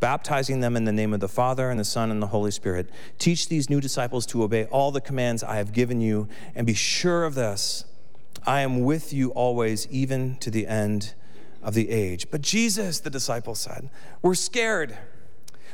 baptizing 0.00 0.60
them 0.60 0.76
in 0.76 0.84
the 0.84 0.92
name 0.92 1.12
of 1.12 1.20
the 1.20 1.28
Father 1.28 1.70
and 1.70 1.78
the 1.78 1.84
Son 1.84 2.10
and 2.10 2.22
the 2.22 2.28
Holy 2.28 2.50
Spirit. 2.50 2.90
Teach 3.18 3.48
these 3.48 3.70
new 3.70 3.80
disciples 3.80 4.26
to 4.26 4.42
obey 4.42 4.64
all 4.66 4.90
the 4.90 5.00
commands 5.00 5.42
I 5.44 5.56
have 5.56 5.72
given 5.72 6.00
you, 6.00 6.28
and 6.54 6.66
be 6.66 6.74
sure 6.74 7.24
of 7.24 7.34
this 7.34 7.84
I 8.46 8.62
am 8.62 8.80
with 8.84 9.12
you 9.12 9.30
always, 9.30 9.86
even 9.88 10.36
to 10.36 10.50
the 10.50 10.66
end 10.66 11.14
of 11.62 11.74
the 11.74 11.90
age. 11.90 12.30
But 12.30 12.40
Jesus, 12.40 13.00
the 13.00 13.10
disciples 13.10 13.60
said, 13.60 13.90
we're 14.22 14.34
scared. 14.34 14.96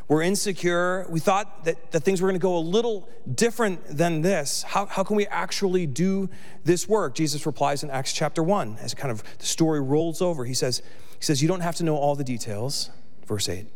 We're 0.09 0.23
insecure. 0.23 1.07
We 1.09 1.21
thought 1.21 1.65
that, 1.65 1.91
that 1.93 2.01
things 2.01 2.21
were 2.21 2.29
going 2.29 2.39
to 2.39 2.43
go 2.43 2.57
a 2.57 2.59
little 2.59 3.09
different 3.33 3.85
than 3.89 4.23
this. 4.23 4.63
How, 4.63 4.87
how 4.87 5.03
can 5.03 5.17
we 5.17 5.27
actually 5.27 5.87
do 5.87 6.29
this 6.65 6.89
work? 6.89 7.15
Jesus 7.15 7.45
replies 7.45 7.83
in 7.83 7.91
Acts 7.91 8.13
chapter 8.13 8.43
1 8.43 8.79
as 8.81 8.95
kind 8.95 9.11
of 9.11 9.23
the 9.39 9.47
story 9.47 9.81
rolls 9.81 10.23
over. 10.23 10.45
He 10.45 10.55
says, 10.55 10.83
he 11.19 11.25
says, 11.25 11.43
You 11.43 11.49
don't 11.49 11.61
have 11.61 11.77
to 11.77 11.85
know 11.85 11.97
all 11.97 12.15
the 12.15 12.25
details. 12.25 12.91
Verse 13.27 13.49
8. 13.49 13.67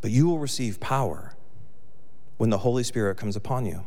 But 0.00 0.10
you 0.10 0.26
will 0.26 0.38
receive 0.38 0.80
power 0.80 1.34
when 2.36 2.50
the 2.50 2.58
Holy 2.58 2.82
Spirit 2.82 3.16
comes 3.16 3.36
upon 3.36 3.66
you. 3.66 3.86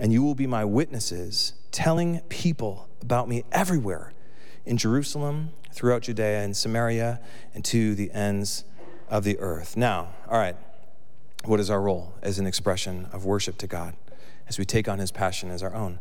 And 0.00 0.12
you 0.12 0.22
will 0.22 0.34
be 0.34 0.46
my 0.46 0.64
witnesses, 0.64 1.52
telling 1.70 2.20
people 2.28 2.88
about 3.00 3.28
me 3.28 3.44
everywhere 3.52 4.12
in 4.64 4.76
Jerusalem, 4.76 5.50
throughout 5.72 6.02
Judea 6.02 6.42
and 6.42 6.56
Samaria, 6.56 7.20
and 7.54 7.64
to 7.66 7.94
the 7.94 8.10
ends 8.12 8.64
of 9.08 9.24
the 9.24 9.38
earth. 9.38 9.76
Now, 9.76 10.14
all 10.28 10.38
right, 10.38 10.56
what 11.44 11.60
is 11.60 11.70
our 11.70 11.80
role 11.80 12.14
as 12.22 12.38
an 12.38 12.46
expression 12.46 13.08
of 13.12 13.24
worship 13.24 13.58
to 13.58 13.66
God 13.66 13.94
as 14.48 14.58
we 14.58 14.64
take 14.64 14.88
on 14.88 14.98
his 14.98 15.12
passion 15.12 15.50
as 15.50 15.62
our 15.62 15.74
own? 15.74 16.00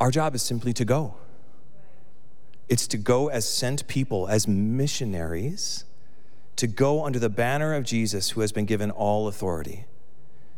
Our 0.00 0.10
job 0.10 0.34
is 0.34 0.42
simply 0.42 0.72
to 0.74 0.84
go. 0.84 1.14
It's 2.68 2.86
to 2.88 2.96
go 2.96 3.28
as 3.28 3.48
sent 3.48 3.86
people, 3.88 4.28
as 4.28 4.46
missionaries 4.46 5.84
to 6.56 6.66
go 6.66 7.04
under 7.04 7.18
the 7.18 7.28
banner 7.28 7.74
of 7.74 7.84
Jesus, 7.84 8.30
who 8.30 8.40
has 8.40 8.52
been 8.52 8.66
given 8.66 8.90
all 8.90 9.28
authority, 9.28 9.86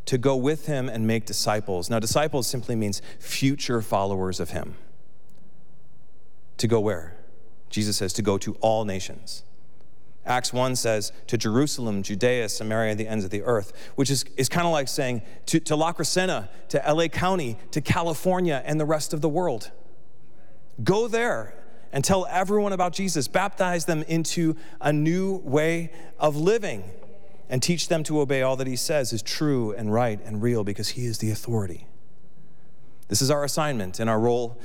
to 0.06 0.18
go 0.18 0.36
with 0.36 0.66
him 0.66 0.88
and 0.88 1.06
make 1.06 1.24
disciples. 1.24 1.88
Now, 1.88 1.98
disciples 1.98 2.46
simply 2.46 2.76
means 2.76 3.00
future 3.18 3.80
followers 3.80 4.40
of 4.40 4.50
him. 4.50 4.76
To 6.58 6.68
go 6.68 6.80
where? 6.80 7.16
Jesus 7.70 7.96
says 7.96 8.12
to 8.14 8.22
go 8.22 8.38
to 8.38 8.54
all 8.60 8.84
nations 8.84 9.44
Acts 10.26 10.52
1 10.52 10.76
says, 10.76 11.12
to 11.26 11.36
Jerusalem, 11.36 12.02
Judea, 12.02 12.48
Samaria, 12.48 12.92
and 12.92 13.00
the 13.00 13.06
ends 13.06 13.24
of 13.24 13.30
the 13.30 13.42
earth, 13.42 13.72
which 13.94 14.10
is, 14.10 14.24
is 14.36 14.48
kind 14.48 14.66
of 14.66 14.72
like 14.72 14.88
saying 14.88 15.22
to, 15.46 15.60
to 15.60 15.76
La 15.76 15.92
Crescenta, 15.92 16.48
to 16.70 16.82
LA 16.90 17.08
County, 17.08 17.58
to 17.72 17.80
California, 17.80 18.62
and 18.64 18.80
the 18.80 18.86
rest 18.86 19.12
of 19.12 19.20
the 19.20 19.28
world. 19.28 19.70
Go 20.82 21.08
there 21.08 21.54
and 21.94 22.04
tell 22.04 22.26
everyone 22.28 22.72
about 22.72 22.92
Jesus. 22.92 23.28
Baptize 23.28 23.84
them 23.84 24.02
into 24.02 24.56
a 24.80 24.92
new 24.92 25.36
way 25.44 25.92
of 26.18 26.36
living 26.36 26.82
and 27.48 27.62
teach 27.62 27.86
them 27.86 28.02
to 28.02 28.20
obey 28.20 28.42
all 28.42 28.56
that 28.56 28.66
he 28.66 28.74
says 28.74 29.12
is 29.12 29.22
true 29.22 29.72
and 29.72 29.92
right 29.92 30.20
and 30.24 30.42
real 30.42 30.64
because 30.64 30.90
he 30.90 31.06
is 31.06 31.18
the 31.18 31.30
authority. 31.30 31.86
This 33.06 33.22
is 33.22 33.30
our 33.30 33.44
assignment 33.44 34.00
and 34.00 34.10
our 34.10 34.18
role 34.18 34.60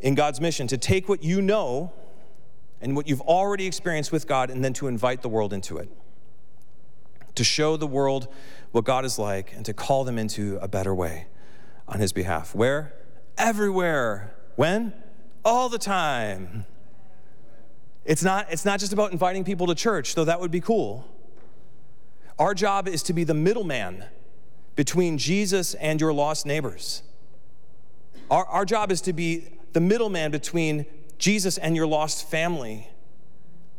in 0.00 0.14
God's 0.14 0.40
mission 0.40 0.66
to 0.68 0.78
take 0.78 1.10
what 1.10 1.22
you 1.22 1.42
know 1.42 1.92
and 2.80 2.96
what 2.96 3.06
you've 3.06 3.20
already 3.20 3.66
experienced 3.66 4.10
with 4.10 4.26
God 4.26 4.48
and 4.48 4.64
then 4.64 4.72
to 4.74 4.86
invite 4.86 5.20
the 5.20 5.28
world 5.28 5.52
into 5.52 5.76
it. 5.76 5.90
To 7.34 7.44
show 7.44 7.76
the 7.76 7.86
world 7.86 8.28
what 8.70 8.84
God 8.84 9.04
is 9.04 9.18
like 9.18 9.52
and 9.54 9.66
to 9.66 9.74
call 9.74 10.04
them 10.04 10.16
into 10.16 10.58
a 10.62 10.68
better 10.68 10.94
way 10.94 11.26
on 11.86 12.00
his 12.00 12.14
behalf. 12.14 12.54
Where? 12.54 12.94
Everywhere. 13.36 14.34
When? 14.56 14.94
All 15.44 15.68
the 15.68 15.78
time. 15.78 16.66
It's 18.04 18.22
not, 18.22 18.46
it's 18.50 18.64
not 18.64 18.80
just 18.80 18.92
about 18.92 19.12
inviting 19.12 19.44
people 19.44 19.66
to 19.68 19.74
church, 19.74 20.14
though 20.14 20.24
that 20.24 20.40
would 20.40 20.50
be 20.50 20.60
cool. 20.60 21.08
Our 22.38 22.54
job 22.54 22.88
is 22.88 23.02
to 23.04 23.12
be 23.12 23.24
the 23.24 23.34
middleman 23.34 24.04
between 24.74 25.18
Jesus 25.18 25.74
and 25.74 26.00
your 26.00 26.12
lost 26.12 26.46
neighbors. 26.46 27.02
Our, 28.30 28.44
our 28.46 28.64
job 28.64 28.90
is 28.90 29.00
to 29.02 29.12
be 29.12 29.48
the 29.72 29.80
middleman 29.80 30.30
between 30.30 30.86
Jesus 31.18 31.58
and 31.58 31.76
your 31.76 31.86
lost 31.86 32.28
family, 32.28 32.88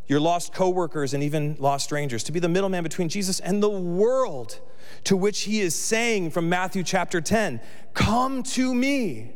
your 0.07 0.19
lost 0.19 0.53
coworkers, 0.53 1.13
and 1.13 1.23
even 1.23 1.57
lost 1.59 1.85
strangers, 1.85 2.23
to 2.23 2.31
be 2.31 2.39
the 2.39 2.49
middleman 2.49 2.83
between 2.83 3.09
Jesus 3.09 3.39
and 3.39 3.61
the 3.61 3.69
world, 3.69 4.59
to 5.05 5.17
which 5.17 5.41
he 5.41 5.59
is 5.59 5.75
saying 5.75 6.31
from 6.31 6.47
Matthew 6.47 6.83
chapter 6.83 7.19
10 7.19 7.59
Come 7.93 8.43
to 8.43 8.73
me, 8.73 9.33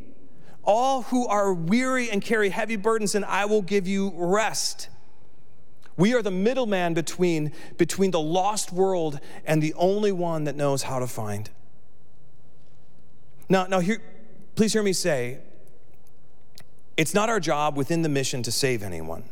all 0.68 1.04
who 1.04 1.26
are 1.26 1.54
weary 1.54 2.12
and 2.12 2.22
carry 2.22 2.50
heavy 2.50 2.76
burdens, 2.76 3.16
and 3.16 3.24
I 3.24 3.46
will 3.46 3.62
give 3.62 3.88
you 3.88 4.12
rest. 4.14 4.90
We 5.96 6.14
are 6.14 6.22
the 6.22 6.30
middleman 6.30 6.94
between, 6.94 7.54
between 7.78 8.12
the 8.12 8.20
lost 8.20 8.72
world 8.72 9.20
and 9.46 9.64
the 9.64 9.74
only 9.76 10.12
one 10.12 10.44
that 10.44 10.56
knows 10.56 10.84
how 10.84 11.00
to 11.00 11.08
find. 11.08 11.50
Now, 13.50 13.66
now 13.66 13.80
here, 13.80 14.02
please 14.56 14.74
hear 14.74 14.84
me 14.84 14.94
say 14.94 15.40
it's 16.98 17.14
not 17.14 17.30
our 17.30 17.40
job 17.40 17.78
within 17.78 18.02
the 18.02 18.10
mission 18.10 18.44
to 18.44 18.52
save 18.52 18.84
anyone. 18.84 19.24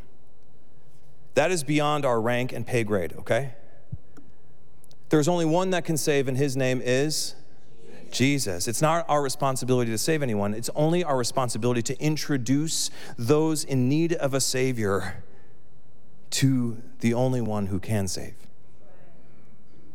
That 1.33 1.51
is 1.51 1.63
beyond 1.63 2.05
our 2.05 2.21
rank 2.21 2.53
and 2.53 2.65
pay 2.65 2.85
grade, 2.85 3.13
okay? 3.19 3.55
There's 5.09 5.27
only 5.27 5.45
one 5.45 5.71
that 5.71 5.83
can 5.83 5.97
save, 5.97 6.29
and 6.29 6.37
his 6.37 6.55
name 6.55 6.81
is 6.83 7.35
Jesus. 8.11 8.67
It's 8.67 8.81
not 8.81 9.05
our 9.07 9.21
responsibility 9.21 9.91
to 9.91 9.97
save 9.97 10.23
anyone, 10.23 10.53
it's 10.53 10.69
only 10.75 11.03
our 11.03 11.17
responsibility 11.17 11.81
to 11.83 11.99
introduce 12.01 12.89
those 13.17 13.63
in 13.63 13.89
need 13.89 14.13
of 14.13 14.33
a 14.33 14.41
Savior 14.41 15.23
to 16.31 16.81
the 16.99 17.13
only 17.13 17.41
one 17.41 17.67
who 17.67 17.79
can 17.79 18.07
save. 18.07 18.35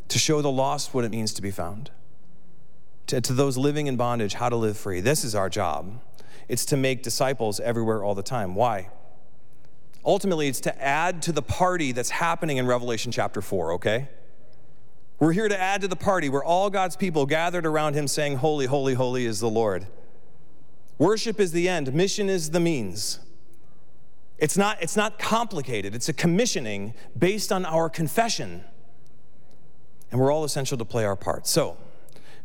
To 0.09 0.19
show 0.19 0.41
the 0.43 0.51
lost 0.51 0.95
what 0.95 1.05
it 1.05 1.11
means 1.11 1.33
to 1.35 1.43
be 1.43 1.51
found. 1.51 1.91
To, 3.09 3.21
to 3.21 3.33
those 3.33 3.57
living 3.57 3.87
in 3.87 3.97
bondage, 3.97 4.35
how 4.35 4.49
to 4.49 4.57
live 4.57 4.77
free. 4.77 5.01
This 5.01 5.25
is 5.25 5.35
our 5.35 5.49
job. 5.49 6.01
It's 6.49 6.65
to 6.67 6.77
make 6.77 7.03
disciples 7.03 7.61
everywhere 7.61 8.03
all 8.03 8.15
the 8.15 8.23
time. 8.23 8.55
Why? 8.55 8.89
Ultimately, 10.05 10.49
it's 10.49 10.61
to 10.61 10.83
add 10.83 11.23
to 11.23 11.33
the 11.33 11.43
party 11.43 11.93
that's 11.93 12.11
happening 12.11 12.57
in 12.57 12.67
Revelation 12.67 13.13
chapter 13.13 13.43
4, 13.43 13.75
okay? 13.75 14.09
We're 15.21 15.33
here 15.33 15.49
to 15.49 15.61
add 15.61 15.83
to 15.83 15.89
the 15.89 15.97
party 15.97 16.29
where 16.29 16.43
all 16.43 16.71
God's 16.71 16.97
people 16.97 17.27
gathered 17.27 17.67
around 17.67 17.95
him 17.95 18.09
saying, 18.09 18.39
Holy, 18.39 18.67
holy, 18.67 18.95
holy 18.95 19.27
is 19.27 19.39
the 19.39 19.51
Lord. 19.51 19.87
Worship 20.99 21.39
is 21.39 21.53
the 21.53 21.69
end, 21.69 21.95
mission 21.95 22.29
is 22.29 22.51
the 22.51 22.61
means. 22.61 23.21
It's 24.39 24.57
not, 24.57 24.83
it's 24.83 24.97
not 24.97 25.19
complicated, 25.19 25.95
it's 25.95 26.09
a 26.09 26.13
commissioning 26.13 26.95
based 27.17 27.53
on 27.53 27.65
our 27.65 27.89
confession. 27.89 28.65
And 30.11 30.21
we're 30.21 30.33
all 30.33 30.43
essential 30.43 30.77
to 30.79 30.85
play 30.85 31.05
our 31.05 31.15
part. 31.15 31.47
So, 31.47 31.77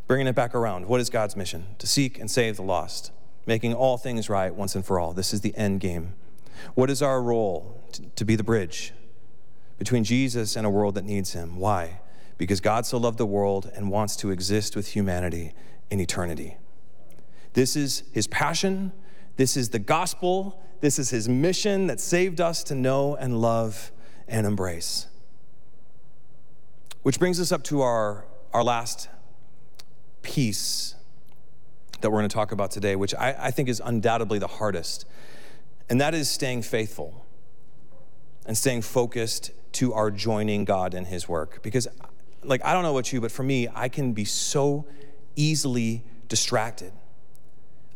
bringing 0.05 0.27
it 0.27 0.35
back 0.35 0.53
around, 0.53 0.85
what 0.87 0.99
is 0.99 1.09
God's 1.09 1.35
mission? 1.35 1.65
To 1.79 1.87
seek 1.87 2.19
and 2.19 2.29
save 2.29 2.57
the 2.57 2.61
lost 2.61 3.11
making 3.45 3.73
all 3.73 3.97
things 3.97 4.29
right 4.29 4.53
once 4.53 4.75
and 4.75 4.85
for 4.85 4.99
all. 4.99 5.13
This 5.13 5.33
is 5.33 5.41
the 5.41 5.55
end 5.55 5.79
game. 5.79 6.13
What 6.73 6.89
is 6.89 7.01
our 7.01 7.21
role? 7.21 7.81
To 8.15 8.25
be 8.25 8.35
the 8.35 8.43
bridge 8.43 8.93
between 9.77 10.03
Jesus 10.03 10.55
and 10.55 10.65
a 10.65 10.69
world 10.69 10.95
that 10.95 11.05
needs 11.05 11.33
him. 11.33 11.57
Why? 11.57 11.99
Because 12.37 12.59
God 12.59 12.85
so 12.85 12.97
loved 12.97 13.17
the 13.17 13.25
world 13.25 13.71
and 13.75 13.89
wants 13.89 14.15
to 14.17 14.29
exist 14.29 14.75
with 14.75 14.89
humanity 14.89 15.53
in 15.89 15.99
eternity. 15.99 16.57
This 17.53 17.75
is 17.75 18.03
his 18.11 18.27
passion. 18.27 18.91
This 19.37 19.55
is 19.55 19.69
the 19.69 19.79
gospel. 19.79 20.61
This 20.81 20.99
is 20.99 21.09
his 21.09 21.29
mission 21.29 21.87
that 21.87 21.99
saved 21.99 22.41
us 22.41 22.63
to 22.65 22.75
know 22.75 23.15
and 23.15 23.39
love 23.39 23.91
and 24.27 24.45
embrace. 24.45 25.07
Which 27.03 27.19
brings 27.19 27.39
us 27.39 27.51
up 27.51 27.63
to 27.65 27.81
our, 27.81 28.25
our 28.53 28.63
last 28.63 29.09
piece 30.21 30.95
that 32.01 32.09
we're 32.09 32.19
going 32.19 32.29
to 32.29 32.33
talk 32.33 32.51
about 32.51 32.71
today, 32.71 32.95
which 32.95 33.15
I, 33.15 33.35
I 33.39 33.51
think 33.51 33.69
is 33.69 33.81
undoubtedly 33.83 34.39
the 34.39 34.47
hardest, 34.47 35.05
and 35.89 36.01
that 36.01 36.13
is 36.13 36.29
staying 36.29 36.63
faithful 36.63 37.25
and 38.45 38.57
staying 38.57 38.81
focused 38.81 39.51
to 39.73 39.93
our 39.93 40.11
joining 40.11 40.65
God 40.65 40.93
in 40.93 41.05
His 41.05 41.29
work. 41.29 41.61
Because, 41.61 41.87
like, 42.47 42.63
I 42.63 42.73
don't 42.73 42.83
know 42.83 42.91
about 42.91 43.11
you, 43.11 43.21
but 43.21 43.31
for 43.31 43.43
me, 43.43 43.67
I 43.73 43.89
can 43.89 44.13
be 44.13 44.25
so 44.25 44.85
easily 45.35 46.03
distracted. 46.27 46.91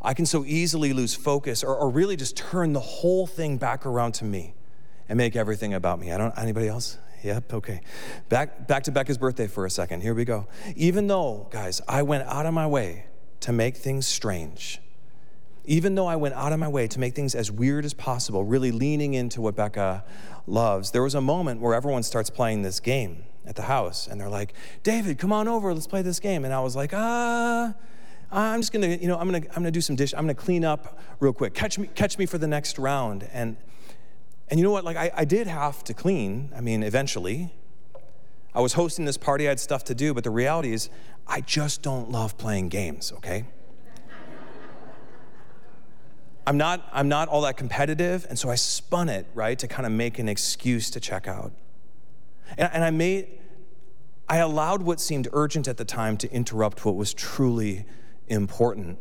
I 0.01 0.13
can 0.13 0.25
so 0.25 0.45
easily 0.45 0.93
lose 0.93 1.13
focus 1.13 1.63
or, 1.63 1.75
or 1.75 1.89
really 1.89 2.15
just 2.15 2.37
turn 2.37 2.73
the 2.73 2.79
whole 2.79 3.27
thing 3.27 3.57
back 3.57 3.85
around 3.85 4.13
to 4.13 4.25
me 4.25 4.53
and 5.09 5.17
make 5.17 5.35
everything 5.35 5.73
about 5.73 5.99
me. 5.99 6.11
I 6.11 6.17
don't, 6.17 6.37
anybody 6.37 6.67
else? 6.67 6.97
Yep, 7.23 7.53
okay. 7.53 7.81
Back, 8.29 8.67
back 8.67 8.83
to 8.83 8.91
Becca's 8.91 9.17
birthday 9.17 9.47
for 9.47 9.65
a 9.65 9.69
second. 9.69 10.01
Here 10.01 10.13
we 10.13 10.23
go. 10.23 10.47
Even 10.75 11.07
though, 11.07 11.47
guys, 11.51 11.81
I 11.87 12.03
went 12.03 12.25
out 12.27 12.45
of 12.45 12.53
my 12.53 12.65
way 12.65 13.07
to 13.41 13.51
make 13.51 13.75
things 13.75 14.07
strange. 14.07 14.79
Even 15.65 15.95
though 15.95 16.07
I 16.07 16.15
went 16.15 16.33
out 16.35 16.53
of 16.53 16.59
my 16.59 16.69
way 16.69 16.87
to 16.87 16.99
make 16.99 17.13
things 17.13 17.35
as 17.35 17.51
weird 17.51 17.83
as 17.83 17.93
possible, 17.93 18.45
really 18.45 18.71
leaning 18.71 19.13
into 19.13 19.41
what 19.41 19.55
Becca 19.55 20.05
loves, 20.47 20.91
there 20.91 21.03
was 21.03 21.13
a 21.13 21.21
moment 21.21 21.59
where 21.59 21.73
everyone 21.73 22.03
starts 22.03 22.29
playing 22.29 22.61
this 22.61 22.79
game 22.79 23.25
at 23.49 23.55
the 23.55 23.63
house 23.63 24.07
and 24.07 24.21
they're 24.21 24.29
like, 24.29 24.53
David, 24.83 25.17
come 25.17 25.33
on 25.33 25.47
over, 25.47 25.73
let's 25.73 25.87
play 25.87 26.01
this 26.01 26.19
game. 26.19 26.45
And 26.45 26.53
I 26.53 26.61
was 26.61 26.75
like, 26.75 26.93
ah. 26.93 27.73
I'm 28.31 28.61
just 28.61 28.71
gonna, 28.71 28.87
you 28.87 29.07
know, 29.07 29.17
I'm 29.17 29.25
gonna, 29.25 29.45
I'm 29.47 29.55
gonna 29.55 29.71
do 29.71 29.81
some 29.81 29.95
dish. 29.95 30.13
I'm 30.13 30.21
gonna 30.21 30.35
clean 30.35 30.63
up 30.63 30.99
real 31.19 31.33
quick. 31.33 31.55
Catch 31.55 31.79
me, 31.79 31.89
catch 31.95 32.17
me 32.19 32.27
for 32.27 32.37
the 32.37 32.47
next 32.47 32.77
round. 32.77 33.27
And, 33.33 33.57
and 34.49 34.59
you 34.59 34.63
know 34.63 34.71
what? 34.71 34.85
Like 34.85 34.97
I, 34.97 35.11
I 35.15 35.25
did 35.25 35.47
have 35.47 35.83
to 35.85 35.95
clean. 35.95 36.51
I 36.55 36.61
mean, 36.61 36.83
eventually, 36.83 37.51
I 38.53 38.61
was 38.61 38.73
hosting 38.73 39.05
this 39.05 39.17
party. 39.17 39.47
I 39.47 39.49
had 39.49 39.59
stuff 39.59 39.83
to 39.85 39.95
do. 39.95 40.13
But 40.13 40.23
the 40.23 40.29
reality 40.29 40.73
is, 40.73 40.89
I 41.27 41.41
just 41.41 41.81
don't 41.81 42.11
love 42.11 42.37
playing 42.37 42.69
games, 42.69 43.11
okay? 43.17 43.45
I'm 46.45 46.57
not, 46.57 46.87
I'm 46.91 47.07
not 47.07 47.27
all 47.27 47.41
that 47.41 47.57
competitive, 47.57 48.25
and 48.27 48.39
so 48.39 48.49
I 48.49 48.55
spun 48.55 49.07
it, 49.07 49.27
right, 49.35 49.59
to 49.59 49.67
kind 49.67 49.85
of 49.85 49.91
make 49.91 50.17
an 50.17 50.27
excuse 50.27 50.89
to 50.89 50.99
check 50.99 51.27
out. 51.27 51.51
And, 52.57 52.71
and 52.73 52.83
I 52.83 52.89
made, 52.89 53.38
I 54.29 54.37
allowed 54.37 54.83
what 54.83 55.01
seemed 55.01 55.27
urgent 55.33 55.67
at 55.67 55.77
the 55.77 55.85
time 55.85 56.15
to 56.17 56.31
interrupt 56.31 56.85
what 56.85 56.95
was 56.95 57.15
truly 57.15 57.85
important 58.27 58.99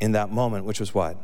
in 0.00 0.12
that 0.12 0.32
moment, 0.32 0.64
which 0.64 0.80
was 0.80 0.92
what? 0.92 1.16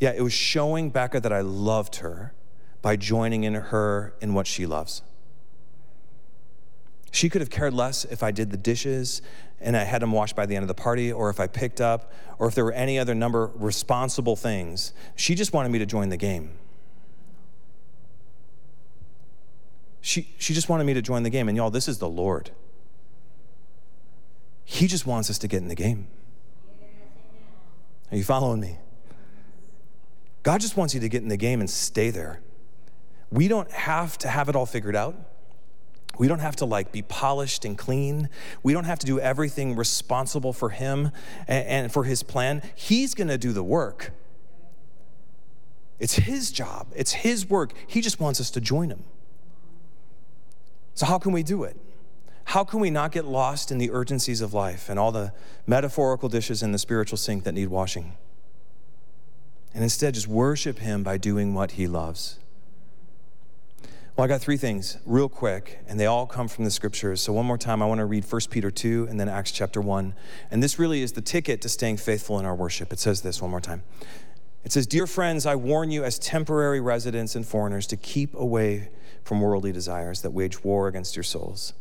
Yeah, 0.00 0.10
it 0.10 0.22
was 0.22 0.32
showing 0.32 0.90
Becca 0.90 1.20
that 1.20 1.32
I 1.32 1.40
loved 1.40 1.96
her 1.96 2.34
by 2.82 2.96
joining 2.96 3.44
in 3.44 3.54
her 3.54 4.14
in 4.20 4.34
what 4.34 4.48
she 4.48 4.66
loves. 4.66 5.02
She 7.12 7.28
could 7.28 7.40
have 7.40 7.48
cared 7.48 7.72
less 7.72 8.04
if 8.04 8.24
I 8.24 8.32
did 8.32 8.50
the 8.50 8.56
dishes 8.56 9.22
and 9.60 9.76
I 9.76 9.84
had 9.84 10.02
them 10.02 10.10
washed 10.10 10.34
by 10.34 10.44
the 10.44 10.56
end 10.56 10.64
of 10.64 10.68
the 10.68 10.74
party, 10.74 11.12
or 11.12 11.30
if 11.30 11.38
I 11.38 11.46
picked 11.46 11.80
up, 11.80 12.12
or 12.40 12.48
if 12.48 12.56
there 12.56 12.64
were 12.64 12.72
any 12.72 12.98
other 12.98 13.14
number 13.14 13.50
responsible 13.54 14.34
things. 14.34 14.92
She 15.14 15.36
just 15.36 15.52
wanted 15.52 15.70
me 15.70 15.78
to 15.78 15.86
join 15.86 16.08
the 16.08 16.16
game. 16.16 16.50
She, 20.00 20.34
she 20.38 20.52
just 20.52 20.68
wanted 20.68 20.84
me 20.84 20.92
to 20.92 21.00
join 21.00 21.22
the 21.22 21.30
game. 21.30 21.48
And 21.48 21.56
y'all, 21.56 21.70
this 21.70 21.88
is 21.88 21.98
the 21.98 22.08
Lord. 22.08 22.50
He 24.64 24.86
just 24.86 25.06
wants 25.06 25.30
us 25.30 25.38
to 25.38 25.48
get 25.48 25.58
in 25.58 25.68
the 25.68 25.74
game. 25.74 26.08
Are 28.10 28.16
you 28.16 28.24
following 28.24 28.60
me? 28.60 28.78
God 30.42 30.60
just 30.60 30.76
wants 30.76 30.94
you 30.94 31.00
to 31.00 31.08
get 31.08 31.22
in 31.22 31.28
the 31.28 31.36
game 31.36 31.60
and 31.60 31.68
stay 31.68 32.10
there. 32.10 32.40
We 33.30 33.48
don't 33.48 33.70
have 33.70 34.18
to 34.18 34.28
have 34.28 34.48
it 34.48 34.56
all 34.56 34.66
figured 34.66 34.94
out. 34.94 35.16
We 36.18 36.28
don't 36.28 36.38
have 36.38 36.56
to 36.56 36.64
like 36.64 36.92
be 36.92 37.02
polished 37.02 37.64
and 37.64 37.76
clean. 37.76 38.28
We 38.62 38.72
don't 38.72 38.84
have 38.84 38.98
to 39.00 39.06
do 39.06 39.18
everything 39.18 39.74
responsible 39.74 40.52
for 40.52 40.70
him 40.70 41.10
and, 41.48 41.66
and 41.66 41.92
for 41.92 42.04
his 42.04 42.22
plan. 42.22 42.62
He's 42.74 43.14
going 43.14 43.28
to 43.28 43.38
do 43.38 43.52
the 43.52 43.64
work. 43.64 44.12
It's 45.98 46.14
his 46.14 46.52
job. 46.52 46.88
It's 46.94 47.12
his 47.12 47.48
work. 47.48 47.72
He 47.86 48.00
just 48.00 48.20
wants 48.20 48.40
us 48.40 48.50
to 48.52 48.60
join 48.60 48.90
him. 48.90 49.04
So, 50.94 51.06
how 51.06 51.18
can 51.18 51.32
we 51.32 51.42
do 51.42 51.64
it? 51.64 51.76
How 52.44 52.64
can 52.64 52.80
we 52.80 52.90
not 52.90 53.10
get 53.10 53.24
lost 53.24 53.70
in 53.70 53.78
the 53.78 53.90
urgencies 53.90 54.40
of 54.40 54.54
life 54.54 54.88
and 54.88 54.98
all 54.98 55.12
the 55.12 55.32
metaphorical 55.66 56.28
dishes 56.28 56.62
in 56.62 56.72
the 56.72 56.78
spiritual 56.78 57.16
sink 57.16 57.44
that 57.44 57.52
need 57.52 57.68
washing? 57.68 58.16
And 59.72 59.82
instead, 59.82 60.14
just 60.14 60.28
worship 60.28 60.78
Him 60.78 61.02
by 61.02 61.18
doing 61.18 61.54
what 61.54 61.72
He 61.72 61.86
loves. 61.86 62.38
Well, 64.16 64.24
I 64.24 64.28
got 64.28 64.40
three 64.40 64.56
things 64.56 64.98
real 65.04 65.28
quick, 65.28 65.80
and 65.88 65.98
they 65.98 66.06
all 66.06 66.26
come 66.26 66.46
from 66.46 66.64
the 66.64 66.70
scriptures. 66.70 67.20
So, 67.20 67.32
one 67.32 67.46
more 67.46 67.58
time, 67.58 67.82
I 67.82 67.86
want 67.86 67.98
to 67.98 68.04
read 68.04 68.24
1 68.24 68.40
Peter 68.50 68.70
2 68.70 69.08
and 69.10 69.18
then 69.18 69.28
Acts 69.28 69.50
chapter 69.50 69.80
1. 69.80 70.14
And 70.52 70.62
this 70.62 70.78
really 70.78 71.02
is 71.02 71.12
the 71.12 71.20
ticket 71.20 71.60
to 71.62 71.68
staying 71.68 71.96
faithful 71.96 72.38
in 72.38 72.44
our 72.44 72.54
worship. 72.54 72.92
It 72.92 73.00
says 73.00 73.22
this 73.22 73.42
one 73.42 73.50
more 73.50 73.60
time. 73.60 73.82
It 74.62 74.70
says, 74.70 74.86
Dear 74.86 75.08
friends, 75.08 75.46
I 75.46 75.56
warn 75.56 75.90
you 75.90 76.04
as 76.04 76.20
temporary 76.20 76.80
residents 76.80 77.34
and 77.34 77.44
foreigners 77.44 77.88
to 77.88 77.96
keep 77.96 78.34
away 78.34 78.90
from 79.24 79.40
worldly 79.40 79.72
desires 79.72 80.22
that 80.22 80.30
wage 80.30 80.62
war 80.62 80.86
against 80.86 81.16
your 81.16 81.24
souls. 81.24 81.72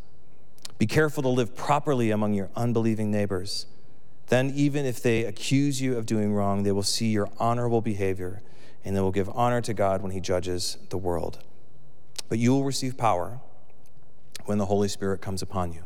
Be 0.83 0.87
careful 0.87 1.23
to 1.23 1.29
live 1.29 1.55
properly 1.55 2.11
among 2.11 2.33
your 2.33 2.49
unbelieving 2.57 3.09
neighbors. 3.09 3.67
Then, 4.27 4.51
even 4.53 4.85
if 4.85 5.01
they 5.01 5.23
accuse 5.23 5.79
you 5.79 5.97
of 5.97 6.05
doing 6.05 6.33
wrong, 6.33 6.63
they 6.63 6.73
will 6.73 6.83
see 6.83 7.07
your 7.07 7.29
honorable 7.39 7.79
behavior 7.79 8.41
and 8.83 8.93
they 8.93 8.99
will 8.99 9.13
give 9.13 9.29
honor 9.29 9.61
to 9.61 9.73
God 9.73 10.01
when 10.01 10.11
He 10.11 10.19
judges 10.19 10.77
the 10.89 10.97
world. 10.97 11.39
But 12.27 12.37
you 12.37 12.51
will 12.51 12.65
receive 12.65 12.97
power 12.97 13.39
when 14.43 14.57
the 14.57 14.65
Holy 14.65 14.89
Spirit 14.89 15.21
comes 15.21 15.41
upon 15.41 15.71
you, 15.71 15.83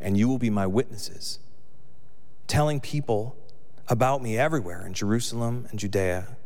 and 0.00 0.16
you 0.16 0.28
will 0.28 0.38
be 0.38 0.50
my 0.50 0.68
witnesses, 0.68 1.40
telling 2.46 2.78
people 2.78 3.36
about 3.88 4.22
me 4.22 4.38
everywhere 4.38 4.86
in 4.86 4.94
Jerusalem 4.94 5.66
and 5.70 5.80
Judea, 5.80 6.36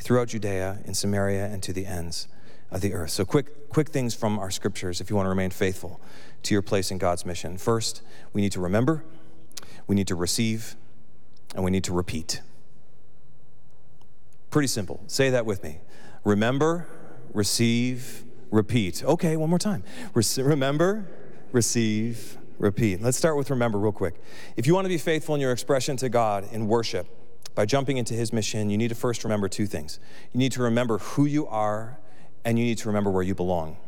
throughout 0.00 0.26
Judea, 0.26 0.80
in 0.84 0.94
Samaria, 0.94 1.44
and 1.44 1.62
to 1.62 1.72
the 1.72 1.86
ends 1.86 2.26
of 2.72 2.80
the 2.80 2.92
earth. 2.92 3.10
So, 3.10 3.24
quick, 3.24 3.68
quick 3.68 3.90
things 3.90 4.16
from 4.16 4.36
our 4.40 4.50
scriptures 4.50 5.00
if 5.00 5.10
you 5.10 5.14
want 5.14 5.26
to 5.26 5.30
remain 5.30 5.50
faithful 5.50 6.00
to 6.44 6.54
your 6.54 6.62
place 6.62 6.90
in 6.90 6.98
God's 6.98 7.26
mission. 7.26 7.58
First, 7.58 8.02
we 8.32 8.40
need 8.40 8.52
to 8.52 8.60
remember, 8.60 9.04
we 9.86 9.94
need 9.94 10.08
to 10.08 10.14
receive, 10.14 10.76
and 11.54 11.64
we 11.64 11.70
need 11.70 11.84
to 11.84 11.92
repeat. 11.92 12.42
Pretty 14.50 14.68
simple. 14.68 15.02
Say 15.06 15.30
that 15.30 15.44
with 15.44 15.62
me. 15.62 15.78
Remember, 16.24 16.86
receive, 17.32 18.24
repeat. 18.50 19.04
Okay, 19.04 19.36
one 19.36 19.50
more 19.50 19.58
time. 19.58 19.82
remember, 20.14 21.06
receive, 21.52 22.38
repeat. 22.58 23.02
Let's 23.02 23.16
start 23.16 23.36
with 23.36 23.50
remember 23.50 23.78
real 23.78 23.92
quick. 23.92 24.14
If 24.56 24.66
you 24.66 24.74
want 24.74 24.84
to 24.84 24.88
be 24.88 24.98
faithful 24.98 25.34
in 25.34 25.40
your 25.40 25.52
expression 25.52 25.96
to 25.98 26.08
God 26.08 26.48
in 26.52 26.66
worship, 26.66 27.06
by 27.54 27.66
jumping 27.66 27.96
into 27.96 28.14
his 28.14 28.32
mission, 28.32 28.70
you 28.70 28.78
need 28.78 28.86
to 28.86 28.94
first 28.94 29.24
remember 29.24 29.48
two 29.48 29.66
things. 29.66 29.98
You 30.32 30.38
need 30.38 30.52
to 30.52 30.62
remember 30.62 30.98
who 30.98 31.24
you 31.24 31.48
are, 31.48 31.98
and 32.44 32.56
you 32.56 32.64
need 32.64 32.78
to 32.78 32.88
remember 32.88 33.10
where 33.10 33.24
you 33.24 33.34
belong. 33.34 33.78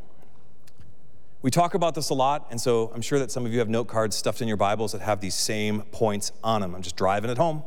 We 1.43 1.51
talk 1.51 1.73
about 1.73 1.95
this 1.95 2.11
a 2.11 2.15
lot, 2.15 2.49
and 2.51 2.61
so 2.61 2.93
I'm 2.95 3.01
sure 3.01 3.19
that 3.19 3.31
some 3.31 3.47
of 3.47 3.53
you 3.53 3.61
have 3.61 3.69
note 3.69 3.87
cards 3.87 4.15
stuffed 4.15 4.43
in 4.43 4.49
your 4.49 4.59
Bibles 4.59 4.93
that 4.93 5.01
have 5.01 5.23
these 5.23 5.35
same 5.35 5.83
points 5.91 6.33
on 6.45 6.61
them. 6.61 6.75
I'm 6.75 6.83
just 6.83 6.97
driving 6.97 7.31
it 7.31 7.39
home 7.39 7.63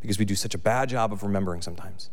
because 0.00 0.20
we 0.20 0.24
do 0.24 0.36
such 0.36 0.54
a 0.54 0.58
bad 0.58 0.88
job 0.88 1.12
of 1.12 1.24
remembering 1.24 1.62
sometimes. 1.62 2.10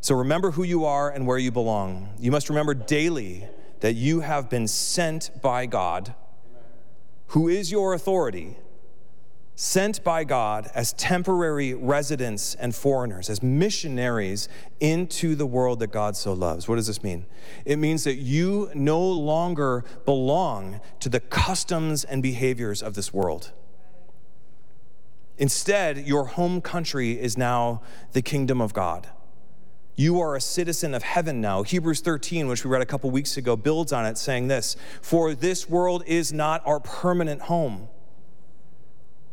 So 0.00 0.14
remember 0.14 0.52
who 0.52 0.62
you 0.62 0.84
are 0.84 1.10
and 1.10 1.26
where 1.26 1.38
you 1.38 1.50
belong. 1.50 2.10
You 2.20 2.30
must 2.30 2.48
remember 2.48 2.74
daily 2.74 3.48
that 3.80 3.94
you 3.94 4.20
have 4.20 4.48
been 4.48 4.68
sent 4.68 5.30
by 5.42 5.66
God, 5.66 6.14
who 7.28 7.48
is 7.48 7.72
your 7.72 7.94
authority, 7.94 8.56
sent 9.60 10.04
by 10.04 10.22
God 10.22 10.70
as 10.72 10.92
temporary 10.92 11.74
residents 11.74 12.54
and 12.54 12.72
foreigners, 12.72 13.28
as 13.28 13.42
missionaries 13.42 14.48
into 14.78 15.34
the 15.34 15.46
world 15.46 15.80
that 15.80 15.88
God 15.88 16.16
so 16.16 16.32
loves. 16.32 16.68
What 16.68 16.76
does 16.76 16.86
this 16.86 17.02
mean? 17.02 17.26
It 17.64 17.76
means 17.76 18.04
that 18.04 18.14
you 18.14 18.70
no 18.72 19.04
longer 19.04 19.84
belong 20.04 20.80
to 21.00 21.08
the 21.08 21.18
customs 21.18 22.04
and 22.04 22.22
behaviors 22.22 22.84
of 22.84 22.94
this 22.94 23.12
world. 23.12 23.50
Instead, 25.38 26.06
your 26.06 26.26
home 26.26 26.60
country 26.60 27.20
is 27.20 27.36
now 27.36 27.82
the 28.12 28.22
kingdom 28.22 28.60
of 28.60 28.72
God. 28.72 29.08
You 29.96 30.20
are 30.20 30.36
a 30.36 30.40
citizen 30.40 30.94
of 30.94 31.02
heaven 31.02 31.40
now. 31.40 31.64
Hebrews 31.64 32.00
13, 32.02 32.46
which 32.46 32.64
we 32.64 32.70
read 32.70 32.82
a 32.82 32.86
couple 32.86 33.10
weeks 33.10 33.36
ago, 33.36 33.56
builds 33.56 33.92
on 33.92 34.06
it, 34.06 34.18
saying 34.18 34.46
this 34.46 34.76
For 35.02 35.34
this 35.34 35.68
world 35.68 36.04
is 36.06 36.32
not 36.32 36.64
our 36.64 36.78
permanent 36.78 37.42
home. 37.42 37.88